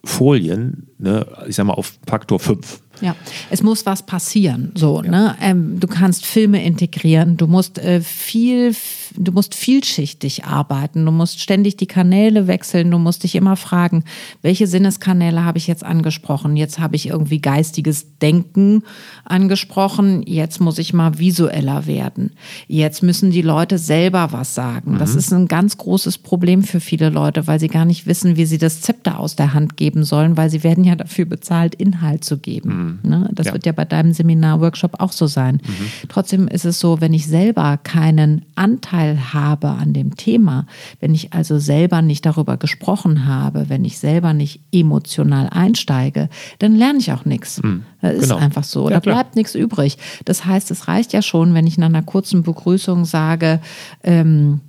[0.03, 2.81] Folien, ne, ich sag mal, auf Faktor 5.
[3.01, 3.15] Ja,
[3.49, 4.71] es muss was passieren.
[4.75, 5.09] So, ja.
[5.09, 5.35] ne?
[5.41, 8.75] Ähm, du kannst Filme integrieren, du musst äh, viel,
[9.15, 14.03] du musst vielschichtig arbeiten, du musst ständig die Kanäle wechseln, du musst dich immer fragen,
[14.41, 16.55] welche Sinneskanäle habe ich jetzt angesprochen?
[16.55, 18.83] Jetzt habe ich irgendwie geistiges Denken
[19.25, 22.31] angesprochen, jetzt muss ich mal visueller werden.
[22.67, 24.93] Jetzt müssen die Leute selber was sagen.
[24.93, 24.97] Mhm.
[24.99, 28.45] Das ist ein ganz großes Problem für viele Leute, weil sie gar nicht wissen, wie
[28.45, 32.23] sie das Zepter aus der Hand geben sollen, weil sie werden ja dafür bezahlt, Inhalt
[32.23, 32.69] zu geben.
[32.69, 32.88] Mhm.
[33.03, 33.29] Ne?
[33.33, 33.53] Das ja.
[33.53, 35.61] wird ja bei deinem Seminar-Workshop auch so sein.
[35.65, 36.07] Mhm.
[36.09, 40.65] Trotzdem ist es so, wenn ich selber keinen Anteil habe an dem Thema,
[40.99, 46.75] wenn ich also selber nicht darüber gesprochen habe, wenn ich selber nicht emotional einsteige, dann
[46.75, 47.61] lerne ich auch nichts.
[47.61, 47.83] Mhm.
[48.01, 48.37] Das ist genau.
[48.37, 48.89] einfach so.
[48.89, 49.97] Ja, da bleibt nichts übrig.
[50.25, 53.59] Das heißt, es reicht ja schon, wenn ich in einer kurzen Begrüßung sage,
[54.03, 54.61] ähm,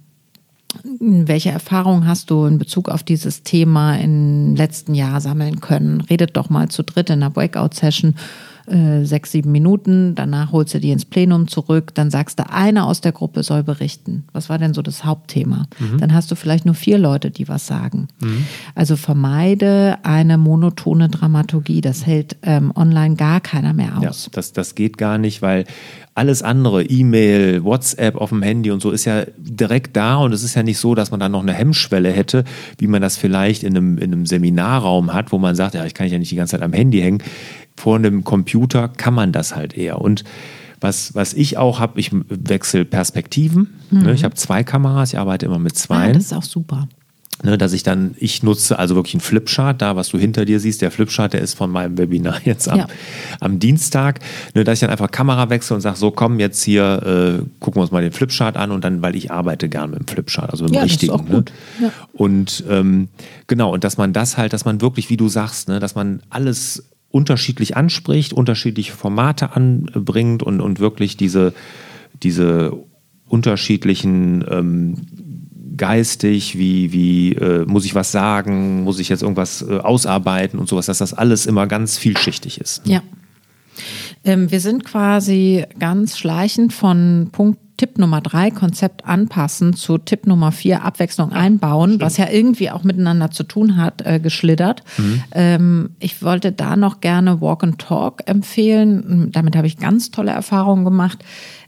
[0.83, 6.01] welche Erfahrungen hast du in Bezug auf dieses Thema im letzten Jahr sammeln können?
[6.03, 8.15] Redet doch mal zu dritt in einer Breakout-Session
[8.71, 12.87] äh, sechs, sieben Minuten, danach holst du die ins Plenum zurück, dann sagst du, einer
[12.87, 14.25] aus der Gruppe soll berichten.
[14.33, 15.67] Was war denn so das Hauptthema?
[15.79, 15.99] Mhm.
[15.99, 18.09] Dann hast du vielleicht nur vier Leute, die was sagen.
[18.21, 18.45] Mhm.
[18.75, 21.81] Also vermeide eine monotone Dramaturgie.
[21.81, 24.27] Das hält ähm, online gar keiner mehr aus.
[24.27, 25.65] Ja, das, das geht gar nicht, weil
[26.15, 30.43] alles andere, E-Mail, WhatsApp auf dem Handy und so, ist ja direkt da und es
[30.43, 32.45] ist ja nicht so, dass man dann noch eine Hemmschwelle hätte,
[32.79, 35.95] wie man das vielleicht in einem, in einem Seminarraum hat, wo man sagt, ja, ich
[35.95, 37.23] kann ja nicht die ganze Zeit am Handy hängen
[37.81, 40.03] vor einem Computer kann man das halt eher.
[40.03, 40.25] Und
[40.81, 43.71] was, was ich auch habe, ich wechsle Perspektiven.
[43.91, 44.03] Mhm.
[44.03, 44.13] Ne?
[44.13, 46.11] Ich habe zwei Kameras, ich arbeite immer mit zwei.
[46.11, 46.89] Ah, das ist auch super.
[47.43, 50.61] Ne, dass ich dann, ich nutze also wirklich einen Flipchart, da was du hinter dir
[50.61, 52.87] siehst, der Flipchart, der ist von meinem Webinar jetzt am, ja.
[53.41, 54.21] am Dienstag,
[54.55, 57.79] ne, dass ich dann einfach Kamera wechsle und sage, so komm jetzt hier, äh, gucken
[57.79, 60.51] wir uns mal den Flipchart an und dann, weil ich arbeite gern mit dem Flipchart,
[60.51, 61.13] also mit dem ja, richtigen.
[61.13, 61.53] Das ist auch gut.
[61.79, 61.87] Ne?
[61.87, 61.93] Ja.
[62.13, 63.09] Und ähm,
[63.47, 66.21] genau, und dass man das halt, dass man wirklich, wie du sagst, ne, dass man
[66.29, 71.53] alles unterschiedlich anspricht, unterschiedliche Formate anbringt und, und wirklich diese,
[72.23, 72.73] diese
[73.27, 74.97] unterschiedlichen ähm,
[75.77, 80.69] geistig, wie, wie äh, muss ich was sagen, muss ich jetzt irgendwas äh, ausarbeiten und
[80.69, 82.87] sowas, dass das alles immer ganz vielschichtig ist.
[82.87, 83.03] Ja.
[84.25, 90.27] Ähm, wir sind quasi ganz schleichend von Punkt Tipp Nummer drei, Konzept anpassen, zu Tipp
[90.27, 92.03] Nummer vier, Abwechslung einbauen, Stimmt.
[92.03, 94.83] was ja irgendwie auch miteinander zu tun hat, äh, geschlittert.
[94.99, 95.23] Mhm.
[95.33, 99.31] Ähm, ich wollte da noch gerne Walk and Talk empfehlen.
[99.33, 101.25] Damit habe ich ganz tolle Erfahrungen gemacht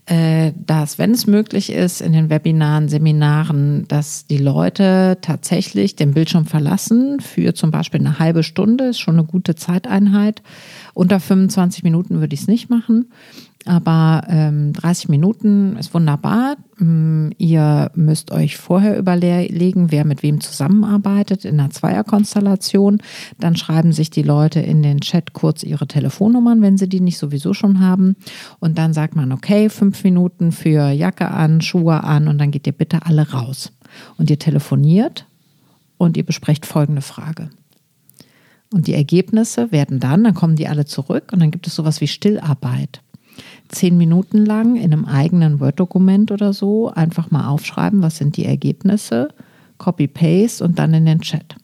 [0.06, 6.12] äh, dass, wenn es möglich ist, in den Webinaren, Seminaren, dass die Leute tatsächlich den
[6.12, 10.42] Bildschirm verlassen für zum Beispiel eine halbe Stunde, ist schon eine gute Zeiteinheit.
[10.92, 13.12] Unter 25 Minuten würde ich es nicht machen.
[13.64, 16.56] Aber ähm, 30 Minuten ist wunderbar.
[16.78, 22.98] Mm, Ihr müsst euch vorher überlegen, wer mit wem zusammenarbeitet in einer Zweierkonstellation.
[23.38, 27.18] Dann schreiben sich die Leute in den Chat kurz ihre Telefonnummern, wenn sie die nicht
[27.18, 28.16] sowieso schon haben.
[28.58, 32.66] Und dann sagt man, okay, fünf Minuten für Jacke an, Schuhe an und dann geht
[32.66, 33.72] ihr bitte alle raus.
[34.18, 35.26] Und ihr telefoniert
[35.98, 37.50] und ihr besprecht folgende Frage.
[38.72, 42.00] Und die Ergebnisse werden dann, dann kommen die alle zurück und dann gibt es sowas
[42.00, 43.02] wie Stillarbeit.
[43.68, 48.44] Zehn Minuten lang in einem eigenen Word-Dokument oder so einfach mal aufschreiben, was sind die
[48.44, 49.28] Ergebnisse,
[49.78, 51.56] Copy-Paste und dann in den Chat.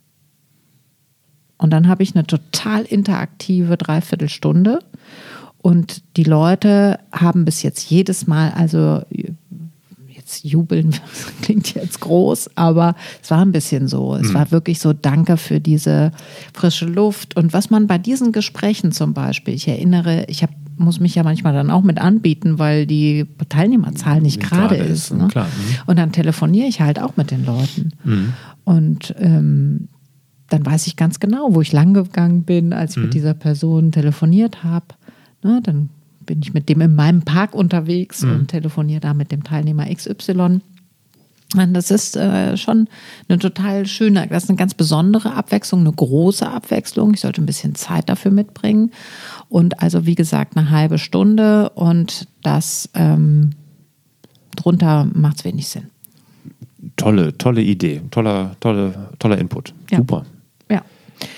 [1.59, 4.79] Und dann habe ich eine total interaktive Dreiviertelstunde.
[5.61, 9.03] Und die Leute haben bis jetzt jedes Mal, also
[10.29, 10.95] jetzt jubeln
[11.43, 14.15] klingt jetzt groß, aber es war ein bisschen so.
[14.15, 14.35] Es mhm.
[14.35, 16.13] war wirklich so, danke für diese
[16.53, 17.37] frische Luft.
[17.37, 21.23] Und was man bei diesen Gesprächen zum Beispiel, ich erinnere, ich habe muss mich ja
[21.23, 25.13] manchmal dann auch mit anbieten, weil die Teilnehmerzahl nicht gerade ist.
[25.13, 25.29] Ne?
[25.29, 25.77] Klar, mhm.
[25.87, 27.93] Und dann telefoniere ich halt auch mit den Leuten.
[28.05, 28.33] Mhm.
[28.65, 29.89] Und ähm,
[30.49, 33.03] dann weiß ich ganz genau, wo ich lang gegangen bin, als ich mhm.
[33.05, 34.87] mit dieser Person telefoniert habe.
[35.43, 38.33] Ne, dann bin ich mit dem in meinem Park unterwegs mhm.
[38.33, 40.61] und telefoniere da mit dem Teilnehmer XY.
[41.57, 42.89] Und das ist äh, schon
[43.27, 47.15] eine total schöne, das ist eine ganz besondere Abwechslung, eine große Abwechslung.
[47.15, 48.91] Ich sollte ein bisschen Zeit dafür mitbringen.
[49.49, 53.51] Und also, wie gesagt, eine halbe Stunde und das ähm,
[54.57, 55.87] drunter macht es wenig Sinn.
[56.97, 59.73] Tolle, tolle Idee, toller, tolle, toller Input.
[59.91, 59.99] Ja.
[59.99, 60.27] Super.
[60.71, 60.83] Ja.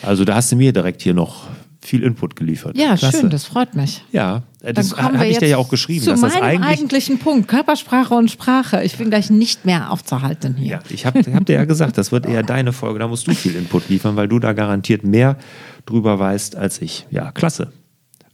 [0.02, 1.46] Also da hast du mir direkt hier noch
[1.82, 2.76] viel Input geliefert.
[2.76, 3.20] Ja, Klasse.
[3.20, 4.04] schön, das freut mich.
[4.12, 6.04] Ja, das habe ich dir ja auch geschrieben.
[6.04, 8.82] Zu dass meinem das eigentlich eigentlichen Punkt, Körpersprache und Sprache.
[8.84, 10.72] Ich bin gleich nicht mehr aufzuhalten hier.
[10.72, 13.32] Ja, ich habe hab dir ja gesagt, das wird eher deine Folge, da musst du
[13.32, 15.36] viel Input liefern, weil du da garantiert mehr
[15.86, 17.06] drüber weißt als ich.
[17.10, 17.72] Ja, klasse.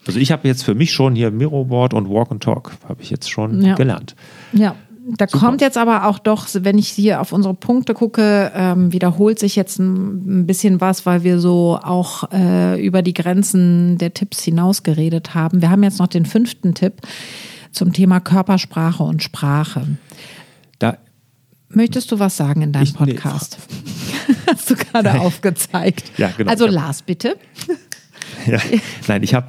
[0.07, 3.11] Also ich habe jetzt für mich schon hier Miroboard und Walk and Talk, habe ich
[3.11, 3.75] jetzt schon ja.
[3.75, 4.15] gelernt.
[4.53, 4.77] Ja,
[5.09, 5.47] da Super.
[5.47, 9.55] kommt jetzt aber auch doch, wenn ich hier auf unsere Punkte gucke, ähm, wiederholt sich
[9.55, 14.43] jetzt ein, ein, bisschen was, weil wir so auch äh, über die Grenzen der Tipps
[14.43, 15.63] hinaus geredet haben.
[15.63, 17.03] Wir haben jetzt noch den fünften Tipp
[17.71, 19.87] zum Thema Körpersprache und Sprache.
[20.81, 20.99] Da
[21.69, 23.59] Möchtest du was sagen in deinem ich, Podcast?
[23.69, 24.35] Nee.
[24.47, 26.13] Hast du gerade aufgezeigt.
[26.17, 26.51] Ja, genau.
[26.51, 27.37] Also Lars, bitte.
[28.47, 28.61] Ja,
[29.09, 29.49] nein, ich habe,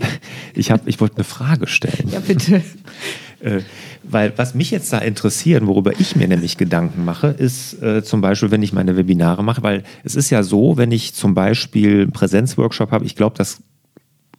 [0.55, 2.09] ich habe, ich wollte eine Frage stellen.
[2.11, 2.61] Ja, bitte.
[3.39, 3.61] Äh,
[4.01, 8.19] weil was mich jetzt da interessiert, worüber ich mir nämlich Gedanken mache, ist äh, zum
[8.19, 12.01] Beispiel, wenn ich meine Webinare mache, weil es ist ja so, wenn ich zum Beispiel
[12.01, 13.61] einen Präsenzworkshop habe, ich glaube, das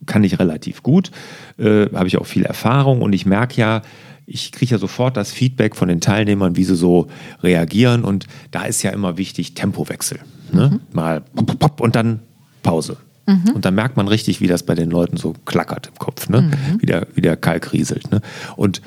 [0.05, 1.11] kann ich relativ gut,
[1.57, 3.83] äh, habe ich auch viel Erfahrung und ich merke ja,
[4.25, 7.07] ich kriege ja sofort das Feedback von den Teilnehmern, wie sie so
[7.41, 10.19] reagieren und da ist ja immer wichtig Tempowechsel.
[10.51, 10.71] Ne?
[10.71, 10.79] Mhm.
[10.93, 11.23] Mal
[11.79, 12.19] und dann
[12.63, 12.97] Pause.
[13.29, 13.51] Mhm.
[13.53, 16.41] Und dann merkt man richtig, wie das bei den Leuten so klackert im Kopf, ne?
[16.41, 16.81] Mhm.
[16.81, 18.11] wie, der, wie der Kalk rieselt.
[18.11, 18.21] Ne?
[18.55, 18.81] Und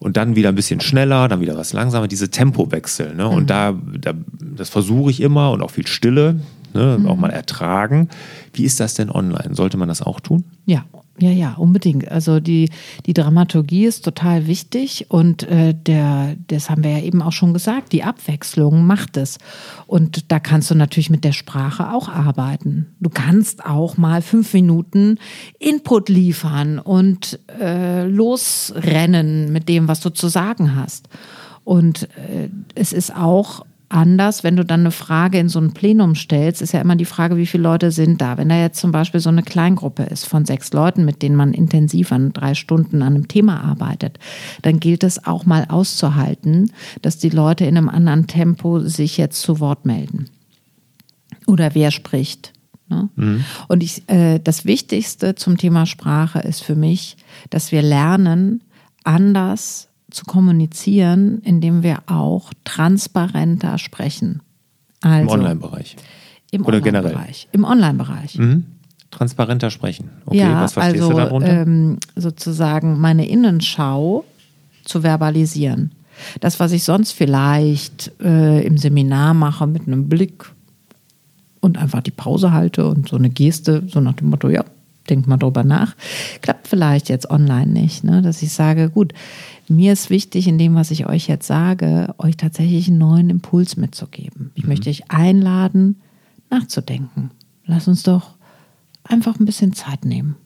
[0.00, 3.16] und dann wieder ein bisschen schneller, dann wieder was langsamer, diese Tempowechsel.
[3.16, 3.26] Ne?
[3.26, 3.46] Und mhm.
[3.48, 6.36] da, da, das versuche ich immer und auch viel Stille,
[6.78, 6.98] ne?
[6.98, 7.06] Mhm.
[7.06, 8.08] auch mal ertragen.
[8.52, 9.54] Wie ist das denn online?
[9.54, 10.44] Sollte man das auch tun?
[10.66, 10.84] Ja,
[11.20, 12.10] ja, ja, unbedingt.
[12.10, 12.70] Also die,
[13.06, 17.52] die Dramaturgie ist total wichtig und äh, der, das haben wir ja eben auch schon
[17.52, 19.38] gesagt, die Abwechslung macht es.
[19.88, 22.94] Und da kannst du natürlich mit der Sprache auch arbeiten.
[23.00, 25.18] Du kannst auch mal fünf Minuten
[25.58, 31.08] Input liefern und äh, losrennen mit dem, was du zu sagen hast.
[31.64, 36.14] Und äh, es ist auch anders, wenn du dann eine Frage in so ein Plenum
[36.14, 38.36] stellst, ist ja immer die Frage, wie viele Leute sind da.
[38.36, 41.54] Wenn da jetzt zum Beispiel so eine Kleingruppe ist von sechs Leuten, mit denen man
[41.54, 44.18] intensiv an drei Stunden an einem Thema arbeitet,
[44.62, 46.72] dann gilt es auch mal auszuhalten,
[47.02, 50.28] dass die Leute in einem anderen Tempo sich jetzt zu Wort melden.
[51.46, 52.52] Oder wer spricht.
[52.88, 53.08] Ne?
[53.16, 53.44] Mhm.
[53.68, 57.16] Und ich, äh, das Wichtigste zum Thema Sprache ist für mich,
[57.50, 58.62] dass wir lernen,
[59.04, 64.42] anders zu kommunizieren, indem wir auch transparenter sprechen.
[65.00, 65.96] Also, Im Online-Bereich.
[66.50, 67.18] Im Oder Online generell?
[67.52, 68.38] Im Online-Bereich.
[68.38, 68.64] Mhm.
[69.10, 70.10] Transparenter sprechen.
[70.26, 71.48] Okay, ja, was verstehst also, du darunter?
[71.48, 74.24] Ähm, sozusagen meine Innenschau
[74.84, 75.92] zu verbalisieren.
[76.40, 80.44] Das, was ich sonst vielleicht äh, im Seminar mache mit einem Blick
[81.60, 84.64] und einfach die Pause halte und so eine Geste, so nach dem Motto, ja,
[85.08, 85.94] denk mal drüber nach,
[86.42, 88.04] klappt vielleicht jetzt online nicht.
[88.04, 88.20] Ne?
[88.22, 89.14] Dass ich sage, gut,
[89.70, 93.76] mir ist wichtig, in dem, was ich euch jetzt sage, euch tatsächlich einen neuen Impuls
[93.76, 94.50] mitzugeben.
[94.54, 94.70] Ich mhm.
[94.70, 96.00] möchte euch einladen,
[96.50, 97.30] nachzudenken.
[97.64, 98.36] Lass uns doch
[99.04, 100.36] einfach ein bisschen Zeit nehmen.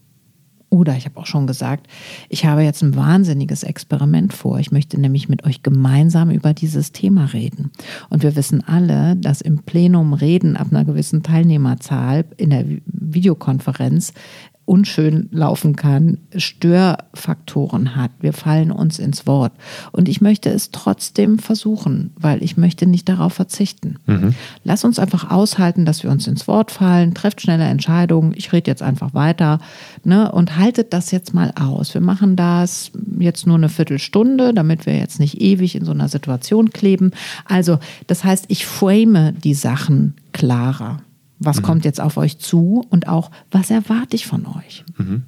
[0.72, 1.86] Oder ich habe auch schon gesagt,
[2.30, 4.58] ich habe jetzt ein wahnsinniges Experiment vor.
[4.58, 7.72] Ich möchte nämlich mit euch gemeinsam über dieses Thema reden.
[8.08, 14.14] Und wir wissen alle, dass im Plenum Reden ab einer gewissen Teilnehmerzahl in der Videokonferenz
[14.64, 18.10] unschön laufen kann, Störfaktoren hat.
[18.20, 19.52] Wir fallen uns ins Wort.
[19.90, 23.96] Und ich möchte es trotzdem versuchen, weil ich möchte nicht darauf verzichten.
[24.06, 24.34] Mhm.
[24.64, 28.34] Lass uns einfach aushalten, dass wir uns ins Wort fallen, trefft schnelle Entscheidungen.
[28.36, 29.58] Ich rede jetzt einfach weiter
[30.04, 31.92] ne, und haltet das jetzt mal aus.
[31.94, 36.08] Wir machen das jetzt nur eine Viertelstunde, damit wir jetzt nicht ewig in so einer
[36.08, 37.10] Situation kleben.
[37.44, 41.02] Also, das heißt, ich frame die Sachen klarer.
[41.44, 41.62] Was mhm.
[41.62, 44.84] kommt jetzt auf euch zu und auch, was erwarte ich von euch?
[44.96, 45.24] Mhm.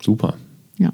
[0.00, 0.34] Super.
[0.78, 0.92] Ja.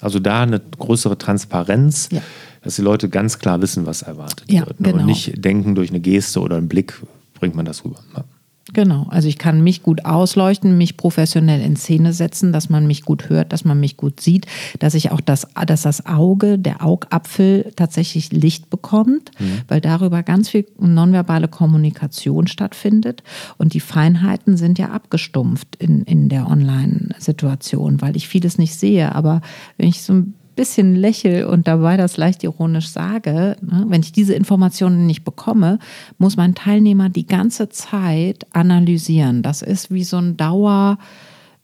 [0.00, 2.22] Also da eine größere Transparenz, ja.
[2.62, 4.80] dass die Leute ganz klar wissen, was erwartet ja, wird.
[4.80, 4.92] Ne?
[4.92, 5.00] Genau.
[5.00, 7.00] Und nicht denken, durch eine Geste oder einen Blick
[7.34, 8.00] bringt man das rüber.
[8.16, 8.24] Ja.
[8.72, 13.02] Genau, also ich kann mich gut ausleuchten, mich professionell in Szene setzen, dass man mich
[13.02, 14.46] gut hört, dass man mich gut sieht,
[14.78, 19.62] dass ich auch das, dass das Auge, der Augapfel tatsächlich Licht bekommt, mhm.
[19.66, 23.22] weil darüber ganz viel nonverbale Kommunikation stattfindet.
[23.58, 29.14] Und die Feinheiten sind ja abgestumpft in, in der Online-Situation, weil ich vieles nicht sehe,
[29.14, 29.40] aber
[29.78, 34.12] wenn ich so ein bisschen lächle und dabei das leicht ironisch sage, ne, wenn ich
[34.12, 35.78] diese Informationen nicht bekomme,
[36.18, 39.42] muss mein Teilnehmer die ganze Zeit analysieren.
[39.42, 40.98] Das ist wie so ein Dauer.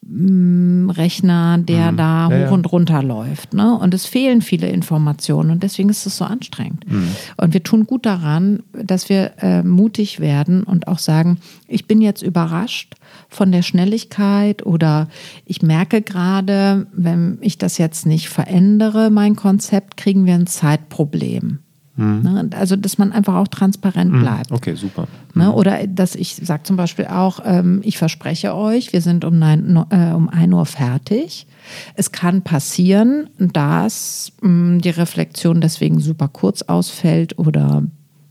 [0.09, 1.97] Rechner, der mhm.
[1.97, 3.55] da hoch ja, und runter läuft.
[3.55, 3.77] Ne?
[3.77, 6.91] Und es fehlen viele Informationen und deswegen ist es so anstrengend.
[6.91, 7.09] Mhm.
[7.37, 12.01] Und wir tun gut daran, dass wir äh, mutig werden und auch sagen, ich bin
[12.01, 12.95] jetzt überrascht
[13.29, 15.09] von der Schnelligkeit oder
[15.45, 21.59] ich merke gerade, wenn ich das jetzt nicht verändere, mein Konzept, kriegen wir ein Zeitproblem.
[21.97, 22.51] Mhm.
[22.55, 24.21] Also, dass man einfach auch transparent mhm.
[24.21, 24.53] bleibt.
[24.53, 25.09] Okay, super.
[25.35, 25.53] Ne?
[25.53, 29.85] Oder dass ich sage zum Beispiel auch, ähm, ich verspreche euch, wir sind um, neun,
[29.91, 31.47] äh, um 1 Uhr fertig.
[31.95, 37.83] Es kann passieren, dass mh, die Reflexion deswegen super kurz ausfällt oder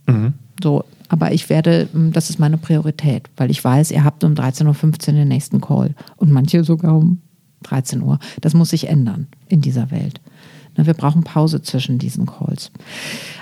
[0.08, 0.34] mhm.
[0.62, 0.86] so.
[1.10, 5.14] Aber ich werde, das ist meine Priorität, weil ich weiß, ihr habt um 13.15 Uhr
[5.14, 7.22] den nächsten Call und manche sogar um
[7.64, 8.20] 13 Uhr.
[8.42, 10.20] Das muss sich ändern in dieser Welt.
[10.78, 12.72] Ne, wir brauchen Pause zwischen diesen Calls.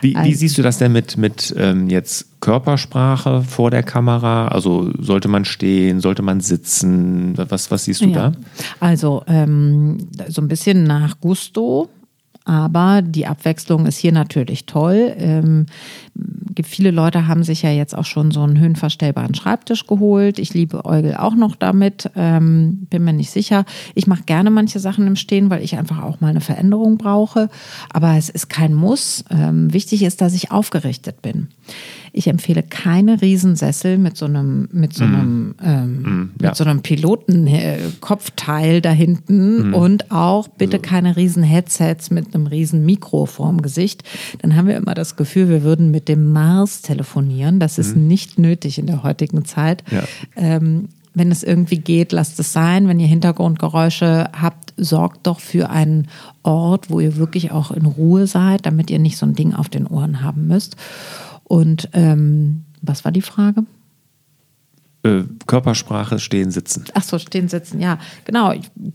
[0.02, 4.50] Wie, also, wie siehst du das denn mit, mit ähm, jetzt Körpersprache vor der Kamera?
[4.50, 7.34] Also sollte man stehen, sollte man sitzen?
[7.38, 8.30] Was, was siehst du ja.
[8.30, 8.32] da?
[8.80, 11.90] Also ähm, so ein bisschen nach Gusto.
[12.46, 15.14] Aber die Abwechslung ist hier natürlich toll.
[15.18, 15.66] Ähm,
[16.62, 20.38] viele Leute haben sich ja jetzt auch schon so einen höhenverstellbaren Schreibtisch geholt.
[20.38, 22.12] Ich liebe Eugel auch noch damit.
[22.16, 23.66] Ähm, bin mir nicht sicher.
[23.96, 27.50] Ich mache gerne manche Sachen im Stehen, weil ich einfach auch mal eine Veränderung brauche.
[27.92, 29.26] Aber es ist kein Muss.
[29.32, 31.48] Ähm, wichtig ist, dass ich aufgerichtet bin.
[32.16, 35.16] Ich empfehle keine Riesensessel mit so einem, mit so mhm.
[35.16, 35.56] einem, mm.
[35.64, 36.50] ähm, mm, ja.
[36.50, 39.74] mit so einem Pilotenkopfteil da hinten mm.
[39.74, 44.04] und auch bitte keine riesen Headsets mit einem riesen Mikro vorm Gesicht.
[44.44, 47.60] Dann haben wir immer das Gefühl, wir würden mit dem Mars telefonieren.
[47.60, 48.08] Das ist mhm.
[48.08, 49.84] nicht nötig in der heutigen Zeit.
[49.92, 50.04] Ja.
[50.36, 52.88] Ähm, wenn es irgendwie geht, lasst es sein.
[52.88, 56.08] Wenn ihr Hintergrundgeräusche habt, sorgt doch für einen
[56.42, 59.70] Ort, wo ihr wirklich auch in Ruhe seid, damit ihr nicht so ein Ding auf
[59.70, 60.76] den Ohren haben müsst.
[61.44, 63.64] Und ähm, was war die Frage?
[65.04, 66.86] Äh, Körpersprache, stehen, sitzen.
[66.94, 68.00] Ach so, stehen, sitzen, ja.
[68.24, 68.54] Genau,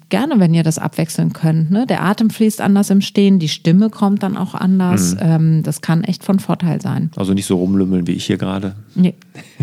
[0.09, 1.71] gerne, wenn ihr das abwechseln könnt.
[1.71, 1.85] Ne?
[1.87, 5.17] Der Atem fließt anders im Stehen, die Stimme kommt dann auch anders.
[5.17, 5.21] Mhm.
[5.21, 7.11] Ähm, das kann echt von Vorteil sein.
[7.17, 8.75] Also nicht so rumlümmeln wie ich hier gerade.
[8.95, 9.17] Nee.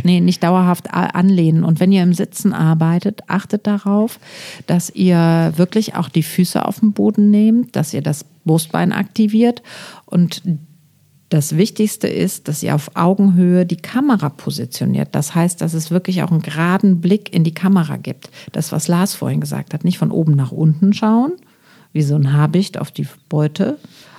[0.03, 1.63] nee, nicht dauerhaft anlehnen.
[1.63, 4.19] Und wenn ihr im Sitzen arbeitet, achtet darauf,
[4.67, 9.63] dass ihr wirklich auch die Füße auf den Boden nehmt, dass ihr das Brustbein aktiviert
[10.05, 10.43] und
[11.29, 15.09] das Wichtigste ist, dass ihr auf Augenhöhe die Kamera positioniert.
[15.13, 18.29] Das heißt, dass es wirklich auch einen geraden Blick in die Kamera gibt.
[18.51, 21.33] Das, was Lars vorhin gesagt hat, nicht von oben nach unten schauen,
[21.93, 23.77] wie so ein Habicht auf die Beute,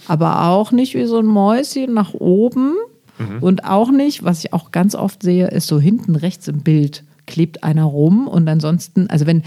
[0.09, 2.75] aber auch nicht wie so ein Mäuschen nach oben
[3.19, 3.39] mhm.
[3.41, 7.05] und auch nicht, was ich auch ganz oft sehe, ist so hinten rechts im Bild
[7.27, 9.43] klebt einer rum und ansonsten, also wenn,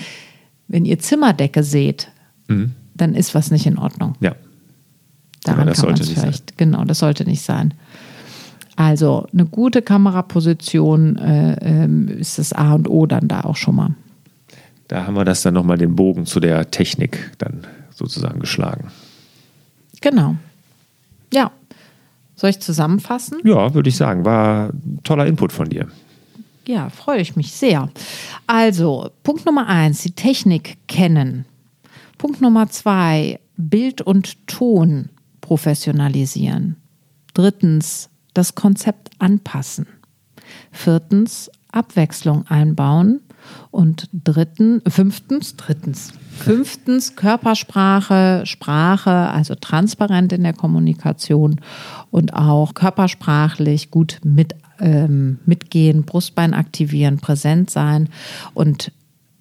[0.67, 2.09] wenn ihr Zimmerdecke seht,
[2.47, 2.73] mhm.
[2.93, 4.15] dann ist was nicht in Ordnung.
[4.19, 4.35] Ja.
[5.43, 6.57] Daran das kann man es vielleicht, sein.
[6.57, 7.73] genau, das sollte nicht sein.
[8.75, 13.75] Also eine gute Kameraposition äh, äh, ist das A und O dann da auch schon
[13.75, 13.95] mal.
[14.87, 18.89] Da haben wir das dann nochmal den Bogen zu der Technik dann sozusagen geschlagen.
[20.01, 20.35] Genau.
[21.33, 21.51] Ja.
[22.35, 23.39] Soll ich zusammenfassen?
[23.43, 24.23] Ja, würde ich sagen.
[24.23, 24.71] War
[25.03, 25.89] toller Input von dir.
[26.65, 27.89] Ja, freue ich mich sehr.
[28.47, 31.43] Also, Punkt Nummer eins, die Technik kennen.
[32.17, 35.09] Punkt Nummer zwei, Bild und Ton
[35.49, 36.75] professionalisieren.
[37.33, 39.87] Drittens, das Konzept anpassen.
[40.71, 43.21] Viertens, Abwechslung einbauen.
[43.71, 51.61] Und dritten, fünftens, drittens, fünftens Körpersprache, Sprache, also transparent in der Kommunikation
[52.11, 58.09] und auch körpersprachlich gut mit, ähm, mitgehen, Brustbein aktivieren, präsent sein
[58.53, 58.91] und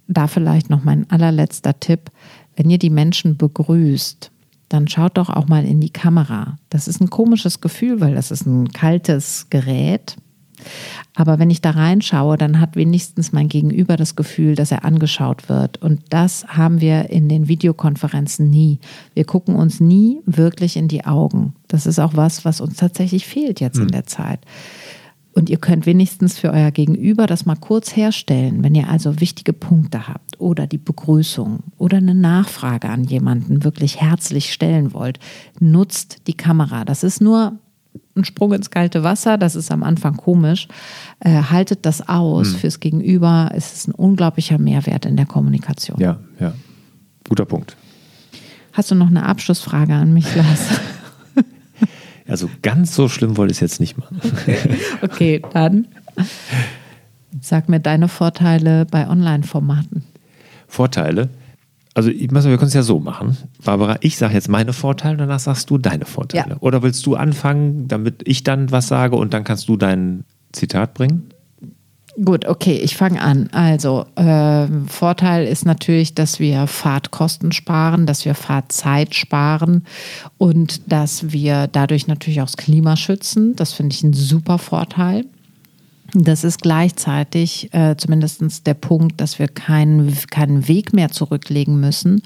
[0.06, 2.11] da vielleicht noch mein allerletzter Tipp.
[2.56, 4.30] Wenn ihr die Menschen begrüßt,
[4.68, 6.58] dann schaut doch auch mal in die Kamera.
[6.70, 10.16] Das ist ein komisches Gefühl, weil das ist ein kaltes Gerät.
[11.14, 15.48] Aber wenn ich da reinschaue, dann hat wenigstens mein Gegenüber das Gefühl, dass er angeschaut
[15.48, 15.80] wird.
[15.82, 18.78] Und das haben wir in den Videokonferenzen nie.
[19.14, 21.54] Wir gucken uns nie wirklich in die Augen.
[21.68, 23.84] Das ist auch was, was uns tatsächlich fehlt jetzt hm.
[23.84, 24.40] in der Zeit.
[25.39, 29.53] Und ihr könnt wenigstens für euer Gegenüber das mal kurz herstellen, wenn ihr also wichtige
[29.53, 35.20] Punkte habt oder die Begrüßung oder eine Nachfrage an jemanden wirklich herzlich stellen wollt.
[35.61, 36.84] Nutzt die Kamera.
[36.84, 37.53] Das ist nur
[38.16, 40.66] ein Sprung ins kalte Wasser, das ist am Anfang komisch.
[41.20, 42.55] Äh, haltet das aus.
[42.55, 42.59] Hm.
[42.59, 46.01] Fürs Gegenüber ist es ein unglaublicher Mehrwert in der Kommunikation.
[46.01, 46.53] Ja, ja.
[47.28, 47.76] Guter Punkt.
[48.72, 50.80] Hast du noch eine Abschlussfrage an mich, Lars?
[52.29, 54.20] Also ganz so schlimm wollte ich es jetzt nicht machen.
[55.03, 55.89] okay, dann
[57.41, 60.05] sag mir deine Vorteile bei Online-Formaten.
[60.66, 61.31] Vorteile?
[61.95, 63.37] Also ich, wir können es ja so machen.
[63.64, 66.51] Barbara, ich sage jetzt meine Vorteile, danach sagst du deine Vorteile.
[66.51, 66.57] Ja.
[66.61, 70.95] Oder willst du anfangen, damit ich dann was sage und dann kannst du dein Zitat
[70.95, 71.31] bringen?
[72.24, 73.48] Gut, okay, ich fange an.
[73.52, 79.84] Also, äh, Vorteil ist natürlich, dass wir Fahrtkosten sparen, dass wir Fahrzeit sparen
[80.36, 83.54] und dass wir dadurch natürlich auch das Klima schützen.
[83.54, 85.26] Das finde ich ein super Vorteil.
[86.14, 92.22] Das ist gleichzeitig äh, zumindest der Punkt, dass wir keinen, keinen Weg mehr zurücklegen müssen.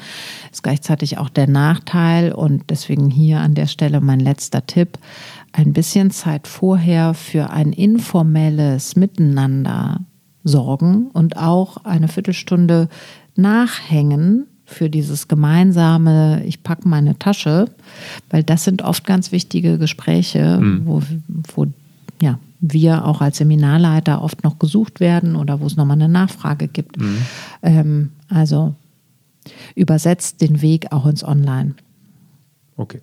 [0.52, 4.98] Ist gleichzeitig auch der Nachteil und deswegen hier an der Stelle mein letzter Tipp
[5.52, 10.00] ein bisschen Zeit vorher für ein informelles Miteinander
[10.44, 12.88] sorgen und auch eine Viertelstunde
[13.34, 17.66] nachhängen für dieses gemeinsame, ich packe meine Tasche,
[18.30, 20.86] weil das sind oft ganz wichtige Gespräche, mhm.
[20.86, 21.02] wo,
[21.54, 21.66] wo
[22.22, 26.68] ja, wir auch als Seminarleiter oft noch gesucht werden oder wo es nochmal eine Nachfrage
[26.68, 26.98] gibt.
[26.98, 27.18] Mhm.
[27.62, 28.74] Ähm, also
[29.74, 31.74] übersetzt den Weg auch ins Online.
[32.76, 33.00] Okay.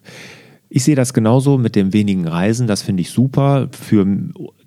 [0.70, 2.68] Ich sehe das genauso mit dem wenigen Reisen.
[2.68, 4.05] Das finde ich super für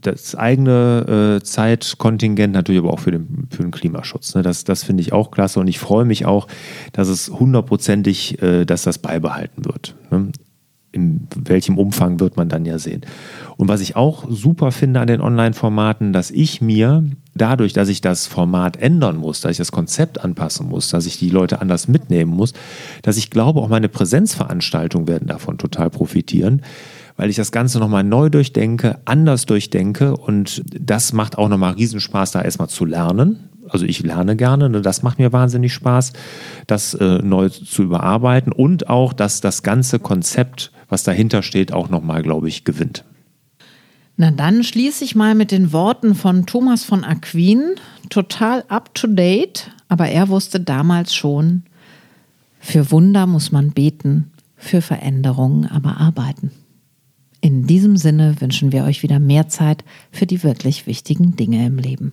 [0.00, 4.34] das eigene äh, Zeitkontingent, natürlich aber auch für den, für den Klimaschutz.
[4.34, 4.42] Ne?
[4.42, 6.48] Das, das finde ich auch klasse und ich freue mich auch,
[6.92, 9.94] dass es hundertprozentig, äh, dass das beibehalten wird.
[10.10, 10.32] Ne?
[10.92, 13.00] In welchem Umfang wird man dann ja sehen.
[13.56, 18.02] Und was ich auch super finde an den Online-Formaten, dass ich mir dadurch, dass ich
[18.02, 21.88] das Format ändern muss, dass ich das Konzept anpassen muss, dass ich die Leute anders
[21.88, 22.52] mitnehmen muss,
[23.00, 26.62] dass ich glaube, auch meine Präsenzveranstaltungen werden davon total profitieren,
[27.16, 32.32] weil ich das Ganze nochmal neu durchdenke, anders durchdenke und das macht auch nochmal Riesenspaß,
[32.32, 34.82] da erstmal zu lernen, also ich lerne gerne, ne?
[34.82, 36.12] das macht mir wahnsinnig Spaß,
[36.66, 41.88] das äh, neu zu überarbeiten und auch, dass das ganze Konzept, was dahinter steht, auch
[41.88, 43.04] nochmal, glaube ich, gewinnt.
[44.16, 47.76] Na dann schließe ich mal mit den Worten von Thomas von Aquin,
[48.10, 51.62] total up-to-date, aber er wusste damals schon,
[52.60, 56.52] für Wunder muss man beten, für Veränderungen aber arbeiten.
[57.40, 61.76] In diesem Sinne wünschen wir euch wieder mehr Zeit für die wirklich wichtigen Dinge im
[61.76, 62.12] Leben.